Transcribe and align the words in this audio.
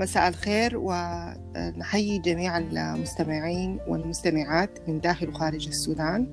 مساء 0.00 0.28
الخير 0.28 0.72
ونحيي 0.76 2.18
جميع 2.18 2.58
المستمعين 2.58 3.78
والمستمعات 3.88 4.88
من 4.88 5.00
داخل 5.00 5.28
وخارج 5.28 5.66
السودان. 5.68 6.26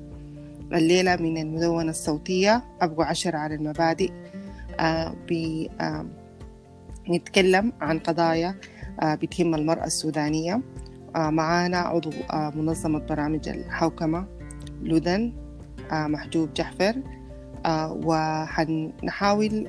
الليلة 0.73 1.15
من 1.15 1.37
المدونة 1.37 1.89
الصوتية 1.89 2.63
أبو 2.81 3.01
عشر 3.01 3.35
على 3.35 3.55
المبادئ. 3.55 4.11
آه، 4.79 5.15
نتكلم 7.09 7.73
عن 7.81 7.99
قضايا 7.99 8.55
آه، 9.01 9.15
بتهم 9.15 9.55
المرأة 9.55 9.85
السودانية. 9.85 10.61
آه، 11.15 11.29
معانا 11.29 11.77
عضو 11.77 12.11
منظمة 12.33 12.99
برامج 12.99 13.49
الحوكمة 13.49 14.27
لودن 14.81 15.33
محجوب 15.91 16.53
جحفر. 16.53 16.95
وحنحاول 18.05 19.67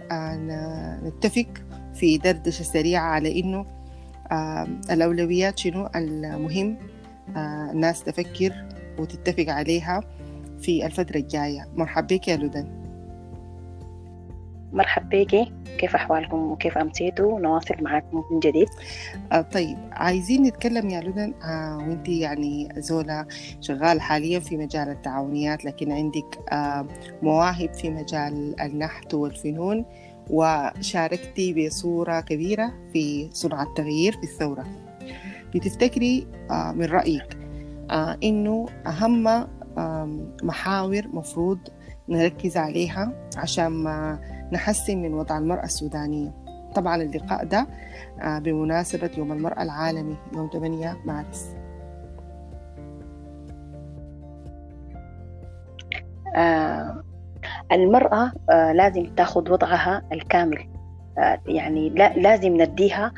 نتفق 1.02 1.48
في 1.94 2.18
دردشة 2.18 2.62
سريعة 2.62 3.02
على 3.02 3.40
إنه 3.40 3.77
الأولويات 4.90 5.58
شنو؟ 5.58 5.88
المهم 5.96 6.76
الناس 7.36 8.04
تفكر 8.04 8.64
وتتفق 8.98 9.52
عليها 9.52 10.00
في 10.60 10.86
الفترة 10.86 11.16
الجاية. 11.16 11.68
مرحب 11.76 12.06
بك 12.06 12.28
يا 12.28 12.36
لودن 12.36 12.78
مرحب 14.72 15.08
بيكي 15.08 15.52
كيف 15.78 15.94
أحوالكم؟ 15.94 16.36
وكيف 16.52 16.78
أمسيتوا؟ 16.78 17.40
نواصل 17.40 17.74
معاكم 17.80 18.24
من 18.30 18.40
جديد. 18.40 18.68
آه 19.32 19.40
طيب 19.40 19.76
عايزين 19.92 20.42
نتكلم 20.42 20.90
يا 20.90 21.00
لودن 21.00 21.34
آه 21.44 21.76
وانت 21.76 22.08
يعني 22.08 22.68
زولا 22.76 23.26
شغال 23.60 24.00
حاليا 24.00 24.40
في 24.40 24.56
مجال 24.56 24.88
التعاونيات 24.88 25.64
لكن 25.64 25.92
عندك 25.92 26.38
آه 26.52 26.86
مواهب 27.22 27.74
في 27.74 27.90
مجال 27.90 28.60
النحت 28.60 29.14
والفنون. 29.14 29.84
وشاركتي 30.30 31.66
بصورة 31.66 32.20
كبيرة 32.20 32.72
في 32.92 33.28
صنع 33.32 33.62
التغيير 33.62 34.12
في 34.12 34.22
الثورة. 34.22 34.64
بتفتكري 35.54 36.26
آه 36.50 36.72
من 36.72 36.84
رأيك 36.84 37.38
آه 37.90 38.18
إنه 38.22 38.66
أهم 38.86 39.46
محاور 40.42 41.08
مفروض 41.12 41.58
نركز 42.08 42.56
عليها 42.56 43.28
عشان 43.36 43.66
ما 43.66 44.18
نحسن 44.52 45.02
من 45.02 45.14
وضع 45.14 45.38
المرأة 45.38 45.64
السودانية؟ 45.64 46.34
طبعا 46.74 47.02
اللقاء 47.02 47.44
ده 47.44 47.66
آه، 48.20 48.38
بمناسبة 48.38 49.10
يوم 49.18 49.32
المرأة 49.32 49.62
العالمي 49.62 50.16
يوم 50.34 50.50
8 50.52 50.96
مارس. 51.04 51.46
آه 56.36 57.02
المرأة 57.72 58.32
آه 58.50 58.72
لازم 58.72 59.04
تاخذ 59.14 59.52
وضعها 59.52 60.02
الكامل. 60.12 60.68
آه 61.18 61.40
يعني 61.46 61.88
لا 61.90 62.12
لازم 62.16 62.62
نديها 62.62 63.12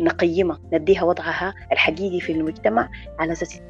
نقيمها 0.00 0.60
نديها 0.72 1.02
وضعها 1.02 1.54
الحقيقي 1.72 2.20
في 2.20 2.32
المجتمع 2.32 2.88
على 3.18 3.32
أساس 3.32 3.60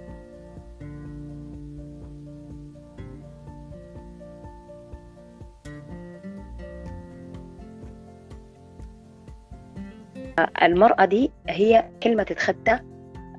المرأة 10.62 11.04
دي 11.04 11.30
هي 11.48 11.84
كلمة 12.02 12.22
تتخطى 12.22 12.78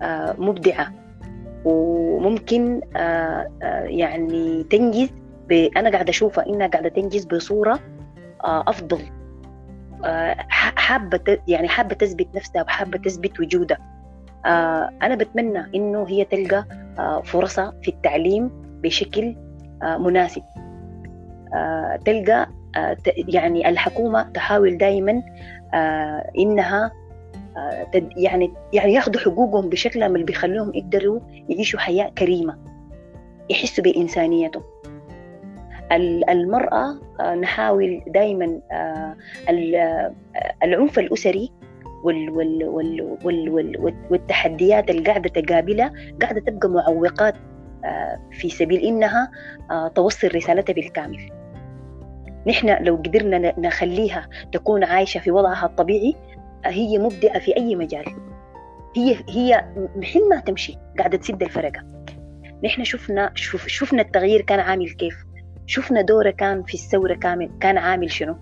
آه، 0.02 0.36
مبدعة. 0.38 0.94
وممكن 1.66 2.82
يعني 3.86 4.64
تنجز 4.64 5.10
أنا 5.52 5.90
قاعدة 5.90 6.10
أشوفها 6.10 6.46
إنها 6.48 6.68
قاعدة 6.68 6.90
تنجز 6.90 7.26
بصورة 7.26 7.80
أفضل. 8.42 9.00
حابة 10.76 11.38
يعني 11.48 11.68
حابة 11.68 11.96
تثبت 11.96 12.28
نفسها 12.36 12.62
وحابة 12.62 12.98
تثبت 12.98 13.40
وجودها. 13.40 13.78
أنا 15.02 15.16
بتمنى 15.16 15.66
إنه 15.76 16.06
هي 16.08 16.26
تلقى 16.26 16.66
فرصة 17.24 17.74
في 17.84 17.88
التعليم 17.88 18.52
بشكل 18.84 19.36
مناسب. 20.00 20.42
تلقى 22.06 22.48
يعني 23.18 23.70
الحكومة 23.70 24.24
تحاول 24.24 24.78
دائما 24.78 25.24
آه، 25.74 26.32
إنها 26.38 26.92
آه، 27.58 27.88
يعني 28.18 28.54
يعني 28.74 28.94
ياخذوا 28.94 29.22
حقوقهم 29.22 29.70
بشكل 29.70 30.04
اللي 30.04 30.24
بيخليهم 30.24 30.72
يقدروا 30.74 31.20
يعيشوا 31.50 31.80
حياة 31.80 32.10
كريمة 32.10 32.58
يحسوا 33.50 33.84
بإنسانيتهم. 33.84 34.64
المرأة 35.92 37.00
آه، 37.20 37.36
نحاول 37.36 38.02
دائما 38.08 38.60
العنف 40.64 41.00
الأسري 41.00 41.52
والتحديات 44.10 44.90
اللي 44.90 45.04
قاعدة 45.04 45.30
تقابلها 45.30 45.94
قاعدة 46.22 46.40
تبقى 46.40 46.70
معوقات 46.70 47.36
في 48.32 48.50
سبيل 48.50 48.80
إنها 48.80 49.32
توصل 49.96 50.36
رسالتها 50.36 50.74
بالكامل. 50.74 51.32
نحن 52.48 52.84
لو 52.84 52.96
قدرنا 52.96 53.60
نخليها 53.60 54.30
تكون 54.52 54.84
عايشة 54.84 55.20
في 55.20 55.32
وضعها 55.32 55.66
الطبيعي 55.66 56.16
هي 56.66 56.98
مبدعة 56.98 57.40
في 57.40 57.58
أي 57.58 57.76
مجال. 57.76 58.06
هي 58.96 59.16
هي 59.30 59.66
محل 59.96 60.30
ما 60.30 60.40
تمشي 60.40 60.78
قاعدة 60.98 61.18
تسد 61.18 61.44
الفرقة. 61.44 61.84
نحن 62.64 62.84
شفنا 62.84 63.32
شفنا 63.68 64.02
التغيير 64.02 64.42
كان 64.42 64.60
عامل 64.60 64.90
كيف. 64.90 65.25
شفنا 65.66 66.02
دوره 66.02 66.32
كان 66.32 66.64
في 66.64 66.74
الثورة 66.74 67.14
كامل 67.14 67.50
كان 67.60 67.78
عامل 67.78 68.12
شنو؟ 68.12 68.36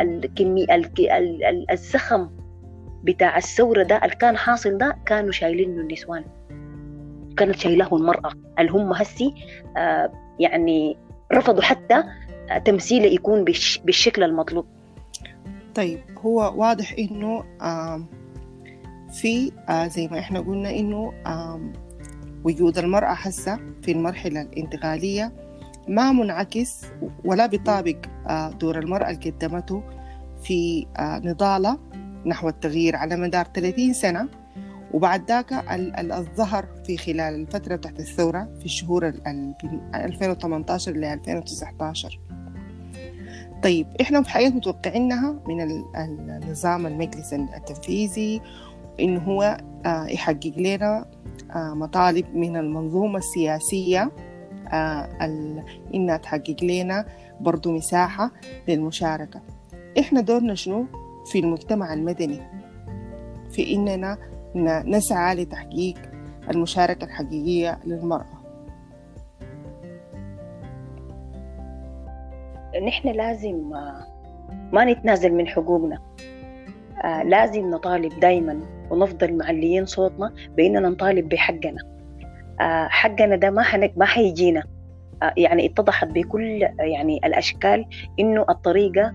الكمي 0.00 0.66
الزخم 1.70 2.30
بتاع 3.04 3.36
الثورة 3.36 3.82
ده 3.82 3.96
اللي 3.96 4.16
كان 4.16 4.36
حاصل 4.36 4.78
ده 4.78 4.96
كانوا 5.06 5.32
شايلينه 5.32 5.80
النسوان. 5.80 6.24
كانت 7.36 7.56
شايلاه 7.56 7.88
المرأة. 7.96 8.32
اللي 8.58 8.70
هم 8.70 8.92
هسي 8.92 9.34
آه 9.76 10.12
يعني 10.38 10.96
رفضوا 11.32 11.62
حتى 11.62 12.04
تمثيله 12.64 13.06
يكون 13.06 13.44
بالشكل 13.84 14.22
المطلوب. 14.22 14.66
طيب 15.74 16.00
هو 16.18 16.54
واضح 16.56 16.94
إنه 16.98 17.44
في 19.12 19.52
آه، 19.68 19.86
زي 19.86 20.08
ما 20.08 20.18
إحنا 20.18 20.40
قلنا 20.40 20.70
إنه 20.70 21.12
وجود 22.44 22.78
المرأة 22.78 23.12
هسه 23.12 23.58
في 23.82 23.92
المرحلة 23.92 24.42
الانتقالية 24.42 25.32
ما 25.88 26.12
منعكس 26.12 26.84
ولا 27.24 27.46
بيطابق 27.46 27.96
آه، 28.28 28.50
دور 28.50 28.78
المرأة 28.78 29.10
اللي 29.10 29.30
قدمته 29.30 29.82
في 30.42 30.86
آه، 30.96 31.18
نضالة 31.18 31.78
نحو 32.26 32.48
التغيير 32.48 32.96
على 32.96 33.16
مدار 33.16 33.44
30 33.54 33.92
سنة. 33.92 34.28
وبعد 34.94 35.28
ذاك 35.28 35.52
الظهر 36.12 36.66
في 36.86 36.96
خلال 36.96 37.34
الفترة 37.34 37.76
تحت 37.76 38.00
الثورة 38.00 38.48
في 38.58 38.64
الشهور 38.64 39.12
2018 39.94 40.92
ل 40.92 41.04
2019 41.04 42.20
طيب 43.62 43.86
إحنا 44.00 44.22
في 44.22 44.30
حقيقة 44.30 44.50
متوقعينها 44.50 45.36
من 45.48 45.60
النظام 45.96 46.86
المجلس 46.86 47.32
التنفيذي 47.32 48.40
انه 49.00 49.20
هو 49.20 49.60
آه، 49.86 50.06
يحقق 50.06 50.52
لنا 50.56 51.06
مطالب 51.54 52.34
من 52.34 52.56
المنظومة 52.56 53.18
السياسية 53.18 54.12
آه، 54.72 55.08
إنها 55.94 56.16
تحقق 56.16 56.56
لنا 56.62 57.06
برضو 57.40 57.72
مساحة 57.72 58.30
للمشاركة. 58.68 59.40
إحنا 59.98 60.20
دورنا 60.20 60.54
شنو؟ 60.54 60.86
في 61.26 61.38
المجتمع 61.38 61.94
المدني. 61.94 62.40
في 63.50 63.74
إننا 63.74 64.18
نسعى 64.86 65.34
لتحقيق 65.34 65.94
المشاركة 66.50 67.04
الحقيقية 67.04 67.78
للمرأة. 67.86 68.40
نحن 72.86 73.08
لازم 73.08 73.74
آه، 73.74 74.06
ما 74.72 74.84
نتنازل 74.84 75.32
من 75.32 75.46
حقوقنا. 75.48 75.98
آه، 77.04 77.22
لازم 77.22 77.70
نطالب 77.70 78.20
دايما 78.20 78.60
ونفضل 78.90 79.36
معليين 79.36 79.86
صوتنا 79.86 80.34
بإننا 80.56 80.88
نطالب 80.88 81.28
بحقنا. 81.28 81.89
حقنا 82.88 83.36
ده 83.36 83.50
ما 83.50 83.62
حنك 83.62 83.92
ما 83.96 84.04
حيجينا 84.04 84.62
يعني 85.36 85.66
اتضحت 85.66 86.06
بكل 86.06 86.68
يعني 86.78 87.20
الأشكال 87.24 87.86
إنه 88.20 88.44
الطريقة 88.48 89.12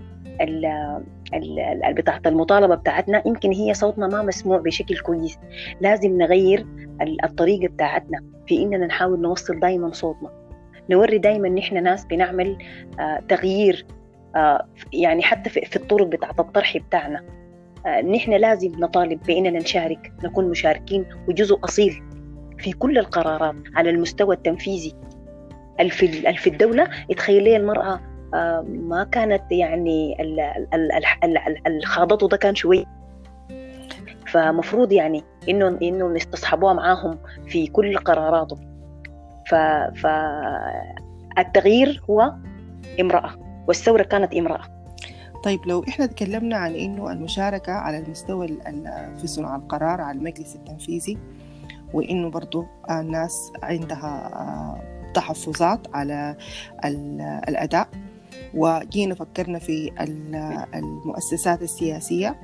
بتاعت 1.90 2.26
المطالبة 2.26 2.74
بتاعتنا 2.74 3.22
يمكن 3.26 3.52
هي 3.52 3.74
صوتنا 3.74 4.06
ما 4.06 4.22
مسموع 4.22 4.58
بشكل 4.58 4.98
كويس. 4.98 5.38
لازم 5.80 6.18
نغير 6.18 6.66
الطريقة 7.24 7.68
بتاعتنا 7.68 8.22
في 8.46 8.62
إننا 8.62 8.86
نحاول 8.86 9.20
نوصل 9.20 9.60
دائما 9.60 9.92
صوتنا. 9.92 10.30
نوري 10.90 11.18
دائما 11.18 11.48
نحن 11.48 11.82
ناس 11.82 12.04
بنعمل 12.04 12.58
آه 13.00 13.22
تغيير 13.28 13.86
آه 14.36 14.66
يعني 14.92 15.22
حتى 15.22 15.50
في, 15.50 15.76
الطرق 15.76 16.06
بتاعت 16.06 16.40
الطرح 16.40 16.76
بتاعنا. 16.76 17.24
آه 17.86 18.00
نحن 18.00 18.32
لازم 18.32 18.72
نطالب 18.78 19.20
بإننا 19.26 19.58
نشارك 19.58 20.12
نكون 20.24 20.50
مشاركين 20.50 21.04
وجزء 21.28 21.58
أصيل 21.64 22.02
في 22.58 22.72
كل 22.72 22.98
القرارات 22.98 23.54
على 23.74 23.90
المستوى 23.90 24.34
التنفيذي. 24.34 24.94
في 26.36 26.46
الدولة 26.46 26.88
يتخيل 27.10 27.44
لي 27.44 27.56
المرأة 27.56 28.00
آه، 28.34 28.64
ما 28.68 29.04
كانت 29.04 29.52
يعني 29.52 30.16
الخاضته 31.66 32.28
ده 32.28 32.36
كان 32.36 32.54
شوي. 32.54 32.86
فمفروض 34.26 34.92
يعني 34.92 35.24
انه 35.48 35.78
إنه 35.82 36.16
يستصحبوها 36.16 36.72
معاهم 36.72 37.18
في 37.46 37.66
كل 37.66 37.98
قراراتهم 37.98 38.76
ف 39.46 39.54
فالتغيير 41.36 42.02
هو 42.10 42.34
امرأة 43.00 43.30
والثورة 43.68 44.02
كانت 44.02 44.34
امرأة. 44.34 44.76
طيب 45.44 45.60
لو 45.66 45.84
إحنا 45.88 46.06
تكلمنا 46.06 46.56
عن 46.56 46.74
إنه 46.74 47.12
المشاركة 47.12 47.72
على 47.72 47.98
المستوى 47.98 48.46
في 49.16 49.26
صنع 49.26 49.56
القرار 49.56 50.00
على 50.00 50.18
المجلس 50.18 50.56
التنفيذي 50.56 51.18
وإنه 51.96 52.30
برضو 52.30 52.64
الناس 52.90 53.52
عندها 53.62 54.82
تحفظات 55.14 55.80
على 55.94 56.36
الأداء. 57.48 57.88
وجينا 58.54 59.14
فكرنا 59.14 59.58
في 59.58 59.92
المؤسسات 60.74 61.62
السياسية 61.62 62.36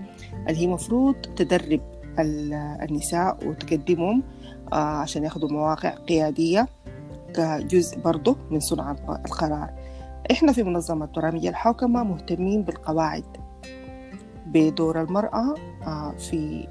اللي 0.49 0.61
هي 0.61 0.67
مفروض 0.67 1.15
تدرب 1.15 1.81
النساء 2.83 3.49
وتقدمهم 3.49 4.23
آه، 4.73 4.77
عشان 4.77 5.25
ياخذوا 5.25 5.53
مواقع 5.53 5.91
قيادية 5.91 6.69
كجزء 7.35 8.01
برضه 8.01 8.37
من 8.51 8.61
صنع 8.61 8.91
القرار. 9.09 9.71
إحنا 10.31 10.53
في 10.53 10.63
منظمة 10.63 11.07
برامج 11.07 11.47
الحوكمة 11.47 12.03
مهتمين 12.03 12.63
بالقواعد 12.63 13.25
بدور 14.47 15.01
المرأة 15.01 15.55
آه، 15.87 16.15
في 16.19 16.69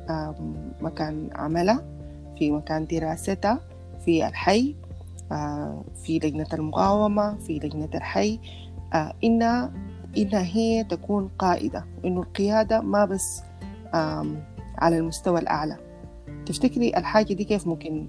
مكان 0.81 1.29
عملها. 1.35 2.00
في 2.39 2.51
مكان 2.51 2.85
دراستها 2.85 3.59
في 4.05 4.27
الحي 4.27 4.75
آه، 5.31 5.83
في 6.03 6.19
لجنة 6.19 6.47
المقاومة 6.53 7.37
في 7.37 7.59
لجنة 7.59 7.89
الحي. 7.95 8.39
إنها 9.23 9.71
إنها 10.17 10.43
هي 10.43 10.83
تكون 10.83 11.29
قائدة 11.39 11.85
إنه 12.05 12.21
القيادة 12.21 12.81
ما 12.81 13.05
بس 13.05 13.43
على 14.77 14.97
المستوى 14.97 15.39
الأعلى. 15.39 15.77
تفتكري 16.45 16.89
الحاجة 16.97 17.33
دي 17.33 17.43
كيف 17.43 17.67
ممكن 17.67 18.07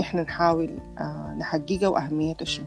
إحنا 0.00 0.22
نحاول 0.22 0.78
آه، 0.98 1.34
نحققها 1.38 1.88
وأهميتها 1.88 2.44
شنو؟ 2.44 2.66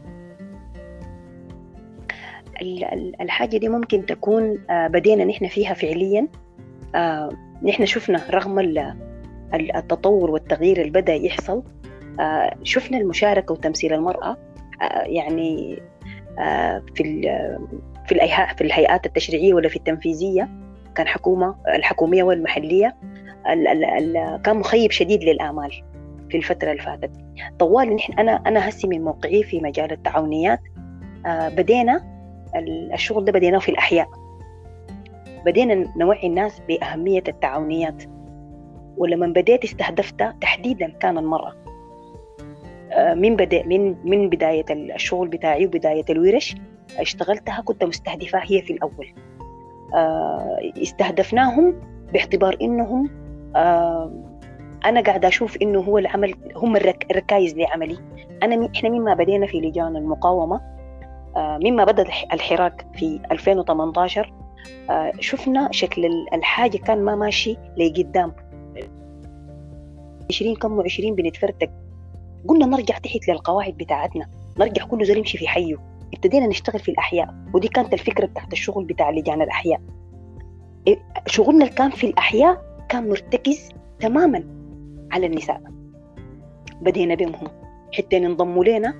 الحاجة 3.20 3.56
دي 3.56 3.68
ممكن 3.68 4.06
تكون 4.06 4.58
آه، 4.70 4.86
بدينا 4.88 5.24
نحن 5.24 5.48
فيها 5.48 5.74
فعليا. 5.74 6.28
آه، 6.94 7.30
نحن 7.62 7.86
شفنا 7.86 8.30
رغم 8.30 8.58
التطور 9.54 10.30
والتغيير 10.30 10.80
اللي 10.80 10.90
بدأ 10.90 11.14
يحصل 11.14 11.62
شفنا 12.62 12.98
المشاركة 12.98 13.52
وتمثيل 13.52 13.92
المرأة 13.92 14.36
يعني 15.06 15.82
في 16.94 17.22
في 18.06 18.18
في 18.56 18.62
الهيئات 18.64 19.06
التشريعية 19.06 19.54
ولا 19.54 19.68
في 19.68 19.76
التنفيذية 19.76 20.48
كان 20.94 21.06
حكومة 21.06 21.54
الحكومية 21.74 22.22
والمحلية 22.22 22.96
كان 24.44 24.56
مخيب 24.56 24.90
شديد 24.90 25.24
للآمال 25.24 25.82
في 26.30 26.36
الفترة 26.36 26.70
اللي 26.70 26.82
فاتت. 26.82 27.10
طوال 27.58 27.94
نحن 27.94 28.12
أنا 28.12 28.32
أنا 28.46 28.68
هسي 28.68 28.86
من 28.86 29.04
موقعي 29.04 29.42
في 29.42 29.60
مجال 29.60 29.92
التعاونيات 29.92 30.60
آه 31.26 31.48
بدينا 31.48 32.04
الشغل 32.94 33.24
ده 33.24 33.32
بديناه 33.32 33.58
في 33.58 33.68
الأحياء. 33.68 34.08
بدينا 35.46 35.92
نوعي 35.96 36.26
الناس 36.26 36.62
بأهمية 36.68 37.22
التعاونيات. 37.28 38.02
ولما 38.96 39.26
بديت 39.26 39.64
استهدفت 39.64 40.22
تحديدا 40.40 40.88
كان 40.88 41.18
المرأة. 41.18 41.54
آه 42.92 43.14
من 43.14 43.36
بدأ 43.36 43.66
من 43.66 43.96
من 44.04 44.28
بداية 44.28 44.64
الشغل 44.70 45.28
بتاعي 45.28 45.66
وبداية 45.66 46.04
الورش 46.10 46.54
اشتغلتها 46.98 47.62
كنت 47.64 47.84
مستهدفة 47.84 48.38
هي 48.42 48.62
في 48.62 48.72
الأول. 48.72 49.14
آه 49.94 50.72
استهدفناهم 50.82 51.80
باعتبار 52.12 52.56
إنهم 52.62 53.10
أنا 54.84 55.00
قاعدة 55.00 55.28
أشوف 55.28 55.56
إنه 55.62 55.80
هو 55.80 55.98
العمل 55.98 56.34
هم 56.56 56.76
الركائز 56.76 57.56
لعملي. 57.56 57.98
أنا 58.42 58.68
إحنا 58.76 58.88
مما 58.88 59.14
بدينا 59.14 59.46
في 59.46 59.60
لجان 59.60 59.96
المقاومة 59.96 60.60
آه، 61.36 61.58
مما 61.64 61.84
بدأ 61.84 62.04
الحراك 62.32 62.86
في 62.94 63.20
2018 63.32 64.32
آه، 64.90 65.12
شفنا 65.20 65.68
شكل 65.72 66.10
الحاجة 66.34 66.76
كان 66.76 67.02
ما 67.02 67.14
ماشي 67.16 67.56
لقدام. 67.76 68.32
20 70.30 70.56
كم 70.56 70.82
و20 70.82 71.12
بنتفرتك. 71.12 71.70
قلنا 72.48 72.66
نرجع 72.66 72.98
تحت 72.98 73.28
للقواعد 73.28 73.74
بتاعتنا. 73.76 74.26
نرجع 74.58 74.84
كل 74.84 75.04
زول 75.04 75.16
يمشي 75.16 75.38
في 75.38 75.48
حيه. 75.48 75.76
ابتدينا 76.14 76.46
نشتغل 76.46 76.80
في 76.80 76.90
الأحياء. 76.90 77.34
ودي 77.54 77.68
كانت 77.68 77.92
الفكرة 77.92 78.26
بتاعت 78.26 78.52
الشغل 78.52 78.84
بتاع 78.84 79.10
لجان 79.10 79.42
الأحياء. 79.42 79.80
شغلنا 81.26 81.64
اللي 81.64 81.76
كان 81.76 81.90
في 81.90 82.06
الأحياء 82.06 82.62
كان 82.88 83.08
مرتكز 83.08 83.68
تماما 84.00 84.44
على 85.12 85.26
النساء. 85.26 85.62
بدينا 86.82 87.14
بهم 87.14 87.48
حتى 87.92 88.16
انضموا 88.16 88.64
لنا 88.64 88.94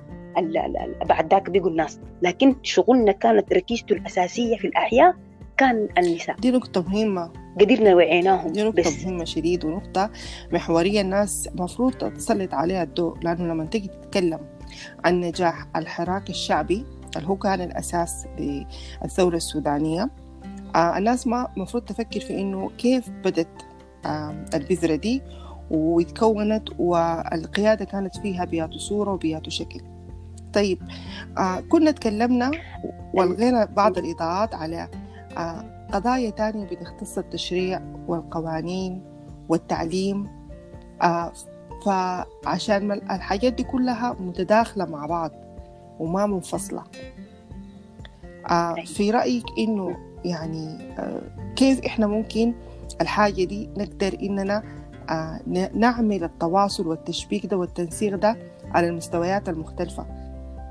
بعد 1.05 1.33
ذاك 1.33 1.49
بيقوا 1.49 1.69
الناس 1.69 1.99
لكن 2.21 2.55
شغلنا 2.63 3.11
كانت 3.11 3.53
ركيزته 3.53 3.93
الأساسية 3.93 4.57
في 4.57 4.67
الأحياء 4.67 5.15
كان 5.57 5.87
النساء. 5.97 6.35
دي 6.35 6.51
نقطة 6.51 6.81
مهمة. 6.81 7.31
قدرنا 7.59 7.95
وعيناهم 7.95 8.51
دي 8.51 8.63
نقطة 8.63 8.81
بس. 8.81 9.05
مهمة 9.05 9.23
شديد 9.25 9.65
ونقطة 9.65 10.09
محورية 10.53 11.01
الناس 11.01 11.47
المفروض 11.47 11.93
تسلط 11.93 12.53
عليها 12.53 12.83
الضوء 12.83 13.17
لأنه 13.21 13.43
لما 13.53 13.65
تيجي 13.65 13.87
تتكلم 13.87 14.39
عن 15.05 15.19
نجاح 15.21 15.67
الحراك 15.75 16.29
الشعبي 16.29 16.85
اللي 17.17 17.27
هو 17.27 17.35
كان 17.35 17.61
الأساس 17.61 18.25
للثورة 19.03 19.35
السودانية 19.35 20.09
آه 20.75 20.97
الناس 20.97 21.27
ما 21.27 21.47
المفروض 21.57 21.83
تفكر 21.83 22.19
في 22.19 22.41
إنه 22.41 22.69
كيف 22.77 23.09
بدت 23.09 23.47
آه 24.05 24.45
البذرة 24.53 24.95
دي 24.95 25.21
وتكونت 25.71 26.69
والقيادة 26.79 27.85
كانت 27.85 28.17
فيها 28.17 28.45
بياتو 28.45 28.77
صورة 28.77 29.11
وبياتو 29.13 29.49
شكل 29.49 29.81
طيب 30.53 30.81
آه 31.37 31.59
كنا 31.59 31.91
تكلمنا 31.91 32.51
والغينا 33.13 33.65
بعض 33.65 33.97
الإضاءات 33.97 34.55
على 34.55 34.87
آه 35.37 35.80
قضايا 35.91 36.29
تانية 36.29 36.65
بتختص 36.65 37.17
التشريع 37.17 37.81
والقوانين 38.07 39.03
والتعليم 39.49 40.27
آه 41.01 41.31
فعشان 41.85 42.91
الحاجات 42.91 43.53
دي 43.53 43.63
كلها 43.63 44.15
متداخلة 44.19 44.85
مع 44.85 45.05
بعض 45.05 45.31
وما 45.99 46.25
منفصلة. 46.25 46.83
آه 48.49 48.73
في 48.73 49.11
رأيك 49.11 49.45
إنه 49.57 49.97
يعني 50.25 50.77
آه، 50.99 51.21
كيف 51.55 51.85
إحنا 51.85 52.07
ممكن 52.07 52.53
الحاجة 53.01 53.43
دي 53.43 53.69
نقدر 53.77 54.17
إننا 54.23 54.63
نعمل 55.73 56.23
التواصل 56.23 56.87
والتشبيك 56.87 57.45
ده 57.45 57.57
والتنسيق 57.57 58.15
ده 58.15 58.37
على 58.71 58.87
المستويات 58.87 59.49
المختلفة 59.49 60.05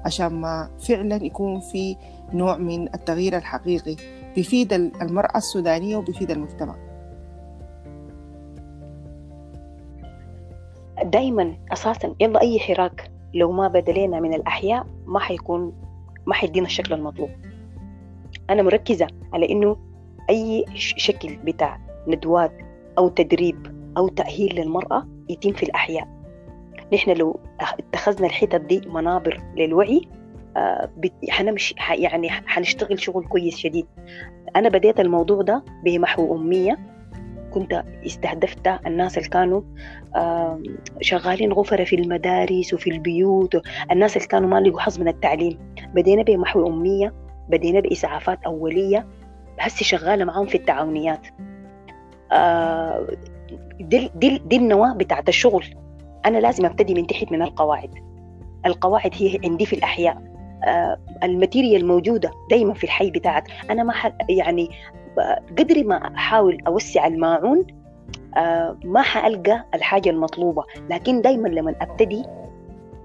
عشان 0.05 0.27
ما 0.27 0.71
فعلا 0.81 1.25
يكون 1.25 1.61
في 1.61 1.97
نوع 2.33 2.57
من 2.57 2.95
التغيير 2.95 3.37
الحقيقي؟ 3.37 3.97
بيفيد 4.35 4.73
المرأة 4.73 5.37
السودانية 5.37 5.97
وبيفيد 5.97 6.31
المجتمع. 6.31 6.77
دايما 11.05 11.57
أساسا 11.73 12.15
يلا 12.21 12.41
أي 12.41 12.61
حراك 12.61 13.11
لو 13.35 13.53
ما 13.53 13.69
بدلينا 13.69 14.21
من 14.21 14.35
الأحياء 14.35 14.87
ما 15.07 15.19
حيكون 15.21 15.73
ما 16.27 16.35
حيدينا 16.35 16.67
الشكل 16.67 16.95
المطلوب. 16.95 17.31
أنا 18.51 18.63
مركزة 18.63 19.07
على 19.33 19.51
إنه 19.51 19.77
أي 20.31 20.65
شكل 20.75 21.37
بتاع 21.37 21.81
ندوات 22.09 22.53
أو 22.99 23.09
تدريب 23.09 23.67
أو 23.97 24.09
تأهيل 24.09 24.61
للمرأة 24.61 25.07
يتم 25.29 25.53
في 25.53 25.63
الأحياء. 25.63 26.09
نحن 26.93 27.11
لو 27.11 27.41
اتخذنا 27.61 28.27
الحتت 28.27 28.61
دي 28.61 28.81
منابر 28.89 29.43
للوعي 29.57 30.09
حنمشي 31.31 31.75
يعني 31.91 32.31
حنشتغل 32.31 33.01
شغل 33.01 33.25
كويس 33.25 33.57
شديد. 33.57 33.87
أنا 34.57 34.69
بديت 34.69 35.01
الموضوع 35.01 35.43
ده 35.43 35.65
بمحو 35.85 36.37
أمية. 36.37 36.79
كنت 37.51 37.85
استهدفت 38.07 38.67
الناس 38.87 39.19
اللي 39.19 39.29
كانوا 39.29 39.63
شغالين 41.01 41.53
غفرة 41.53 41.85
في 41.85 41.97
المدارس 41.97 42.75
وفي 42.75 42.91
البيوت. 42.91 43.63
الناس 43.93 44.17
اللي 44.17 44.29
كانوا 44.29 44.49
ما 44.49 44.61
لقوا 44.61 44.81
حظ 44.81 45.01
من 45.01 45.09
التعليم. 45.09 45.75
بدينا 45.95 46.23
بمحو 46.23 46.67
أمية. 46.67 47.15
بدينا 47.49 47.81
بإسعافات 47.81 48.39
أولية. 48.47 49.07
هسه 49.59 49.85
شغالة 49.85 50.25
معاهم 50.25 50.47
في 50.47 50.55
التعاونيات. 50.55 51.27
دي, 53.81 54.11
دي, 54.15 54.39
دي 54.39 54.57
النواة 54.57 54.95
بتاعت 54.95 55.29
الشغل. 55.29 55.65
أنا 56.27 56.39
لازم 56.39 56.67
أبتدي 56.67 56.95
من 56.95 57.07
تحت 57.07 57.33
من 57.33 57.43
القواعد. 57.43 57.95
القواعد 58.67 59.11
هي 59.15 59.39
عندي 59.45 59.67
في 59.67 59.73
الأحياء. 59.73 60.30
الماتيريال 61.23 61.87
موجودة 61.87 62.31
دايما 62.51 62.75
في 62.75 62.85
الحي 62.85 63.11
بتاعك. 63.11 63.45
أنا 63.71 63.83
ما 63.83 63.95
يعني 64.29 64.71
قدري 65.59 65.83
ما 65.83 65.97
أحاول 65.97 66.59
أوسع 66.67 67.07
الماعون 67.07 67.67
آه 68.37 68.79
ما 68.85 69.03
حألقى 69.03 69.65
الحاجة 69.75 70.11
المطلوبة. 70.11 70.65
لكن 70.91 71.23
دايما 71.23 71.49
لما 71.49 71.75
أبتدي 71.81 72.25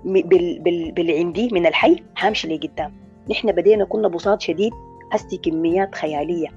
بال 0.05 0.59
بال 0.59 0.91
بالعندي 0.91 1.50
من 1.51 1.65
الحي 1.65 2.03
حامشي 2.15 2.47
لقدام 2.47 2.93
نحن 3.31 3.51
بدينا 3.51 3.85
كنا 3.85 4.07
بساط 4.07 4.41
شديد 4.41 4.71
هسي 5.12 5.38
كميات 5.38 5.95
خيالية. 5.95 6.47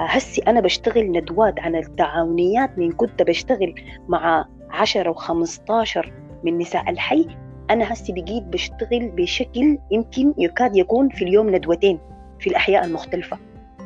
هسي 0.00 0.42
أنا 0.42 0.60
بشتغل 0.60 1.12
ندوات 1.12 1.60
عن 1.60 1.76
التعاونيات 1.76 2.78
من 2.78 2.92
كنت 2.92 3.22
بشتغل 3.22 3.74
مع 4.08 4.44
10 4.70 5.12
و15 5.12 6.08
من 6.44 6.58
نساء 6.58 6.90
الحي. 6.90 7.26
أنا 7.72 7.92
هسي 7.92 8.12
بقيت 8.12 8.42
بشتغل 8.42 9.08
بشكل 9.08 9.78
يمكن 9.90 10.34
يكاد 10.38 10.76
يكون 10.76 11.08
في 11.08 11.24
اليوم 11.24 11.54
ندوتين 11.56 11.98
في 12.40 12.50
الأحياء 12.50 12.84
المختلفة. 12.84 13.38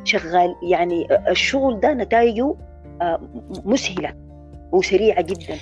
شغال 0.05 0.55
يعني 0.63 1.07
الشغل 1.29 1.81
ده 1.81 1.95
نتائجه 1.95 2.55
مسهلة 3.65 4.15
وسريعة 4.73 5.23
جدا. 5.23 5.57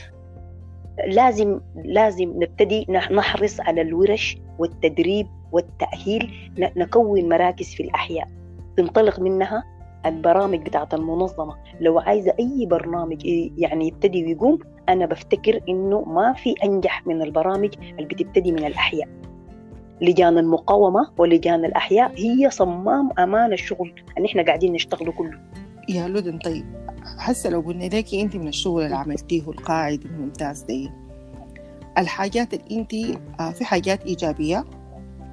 لازم 1.06 1.60
لازم 1.84 2.32
نبتدي 2.42 2.86
نحرص 2.88 3.60
على 3.60 3.80
الورش 3.80 4.36
والتدريب 4.58 5.26
والتأهيل 5.52 6.50
نكون 6.58 7.28
مراكز 7.28 7.74
في 7.74 7.82
الأحياء. 7.82 8.28
تنطلق 8.76 9.20
منها 9.20 9.64
البرامج 10.06 10.58
بتاعت 10.58 10.94
المنظمة. 10.94 11.54
لو 11.80 11.98
عايزة 11.98 12.34
أي 12.40 12.66
برنامج 12.66 13.26
يعني 13.58 13.88
يبتدي 13.88 14.24
ويقوم 14.24 14.58
أنا 14.88 15.06
بفتكر 15.06 15.60
إنه 15.68 16.00
ما 16.00 16.32
في 16.32 16.54
أنجح 16.64 17.06
من 17.06 17.22
البرامج 17.22 17.74
اللي 17.80 18.06
بتبتدي 18.06 18.52
من 18.52 18.64
الأحياء. 18.64 19.08
لجان 20.00 20.38
المقاومة 20.38 21.10
ولجان 21.18 21.64
الأحياء 21.64 22.12
هي 22.16 22.50
صمام 22.50 23.10
أمان 23.18 23.52
الشغل 23.52 23.94
اللي 24.16 24.28
إحنا 24.28 24.42
قاعدين 24.42 24.72
نشتغله 24.72 25.12
كله. 25.12 25.38
يا 25.88 26.08
لودن 26.08 26.38
طيب 26.38 26.64
هسه 27.18 27.50
لو 27.50 27.60
قلنا 27.60 27.84
لك 27.84 28.14
أنت 28.14 28.36
من 28.36 28.48
الشغل 28.48 28.82
اللي 28.82 28.96
عملتيه 28.96 29.42
القاعد 29.50 30.04
الممتاز 30.04 30.62
دي 30.62 30.90
الحاجات 31.98 32.54
اللي 32.54 32.80
أنت 32.80 32.94
آه، 33.40 33.50
في 33.50 33.64
حاجات 33.64 34.04
إيجابية 34.04 34.64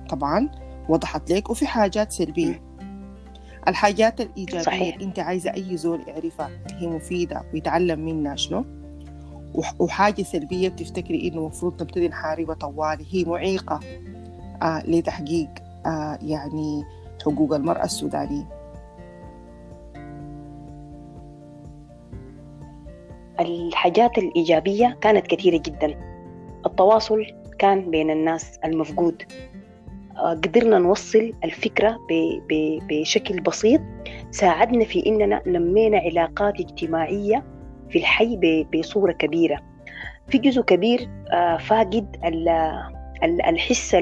طبعا 0.10 0.50
وضحت 0.90 1.32
لك 1.32 1.50
وفي 1.50 1.68
حاجات 1.68 2.12
سلبية. 2.12 2.62
الحاجات 3.68 4.22
الإيجابية 4.22 4.64
صحيح. 4.64 4.98
أنت 5.02 5.20
عايزة 5.20 5.54
أي 5.54 5.78
زول 5.78 6.02
يعرفها 6.08 6.50
هي 6.72 6.88
مفيدة 6.88 7.42
ويتعلم 7.54 8.00
منها 8.00 8.36
شنو؟ 8.36 8.66
وحاجة 9.80 10.22
سلبية 10.22 10.70
بتفتكري 10.70 11.28
إنه 11.28 11.38
المفروض 11.38 11.82
نبتدي 11.84 12.08
نحاربها 12.08 12.56
طوالي 12.56 13.06
هي 13.12 13.24
معيقة. 13.24 13.80
آه 14.64 14.84
لتحقيق 14.88 15.50
آه 15.86 16.20
يعني 16.22 16.84
حقوق 17.26 17.54
المرأة 17.54 17.84
السودانية. 17.84 18.48
الحاجات 23.40 24.18
الإيجابية 24.18 24.98
كانت 25.02 25.28
كثيرة 25.28 25.58
جدا. 25.58 25.96
التواصل 26.66 27.26
كان 27.60 27.92
بين 27.92 28.12
الناس 28.12 28.60
المفقود. 28.66 29.24
قدرنا 30.18 30.80
نوصل 30.80 31.34
الفكرة 31.44 31.98
بشكل 32.90 33.40
بسيط 33.40 33.82
ساعدنا 34.32 34.86
في 34.86 35.06
إننا 35.06 35.42
نمينا 35.48 35.98
علاقات 35.98 36.60
اجتماعية 36.60 37.44
في 37.90 37.98
الحي 37.98 38.66
بصورة 38.76 39.12
كبيرة. 39.12 39.62
في 40.28 40.38
جزء 40.38 40.62
كبير 40.62 41.10
آه، 41.32 41.58
فاقد 41.58 42.18
الحس 43.24 43.96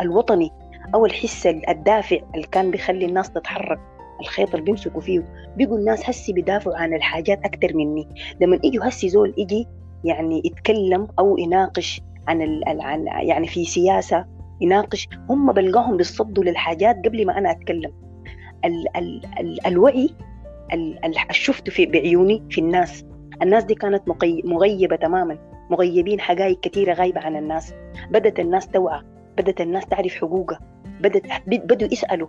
الوطني 0.00 0.50
أو 0.94 1.06
الحس 1.06 1.46
الدافع 1.46 2.18
اللي 2.34 2.46
كان 2.46 2.70
بيخلي 2.70 3.06
الناس 3.06 3.30
تتحرك. 3.30 3.80
الخيط 4.20 4.50
اللي 4.50 4.64
بيمسكوا 4.64 5.00
فيه 5.00 5.24
بيقوا 5.56 5.78
الناس 5.78 6.10
هسي 6.10 6.32
بيدافعوا 6.32 6.76
عن 6.76 6.94
الحاجات 6.94 7.44
أكثر 7.44 7.76
مني. 7.76 8.08
لما 8.40 8.58
يجوا 8.64 8.88
هسي 8.88 9.08
زول 9.08 9.34
يجي 9.38 9.66
يعني 10.04 10.42
يتكلم 10.44 11.08
أو 11.18 11.38
يناقش 11.38 12.00
عن, 12.28 12.60
عن 12.66 13.06
يعني 13.06 13.46
في 13.46 13.64
سياسة 13.64 14.26
يناقش 14.60 15.08
هم 15.30 15.52
بلقاهم 15.52 15.96
بيصدوا 15.96 16.44
للحاجات 16.44 16.96
قبل 17.04 17.26
ما 17.26 17.38
أنا 17.38 17.50
أتكلم. 17.50 17.92
ال 18.64 18.96
ال 18.96 19.22
ال 19.40 19.66
الوعي 19.66 20.10
اللي 20.72 21.20
شفته 21.30 21.72
في 21.72 21.86
بعيوني 21.86 22.42
في 22.50 22.60
الناس. 22.60 23.04
الناس 23.42 23.64
دي 23.64 23.74
كانت 23.74 24.02
مغيبة 24.44 24.96
تماما. 24.96 25.38
مغيبين 25.70 26.20
حقائق 26.20 26.60
كثيرة 26.60 26.94
غايبة 26.94 27.20
عن 27.20 27.36
الناس. 27.36 27.74
بدت 28.10 28.40
الناس 28.40 28.68
توعى. 28.68 29.02
بدت 29.38 29.60
الناس 29.60 29.86
تعرف 29.86 30.14
حقوقها. 30.14 30.60
بدت 31.00 31.26
بدوا 31.46 31.88
يسألوا. 31.92 32.28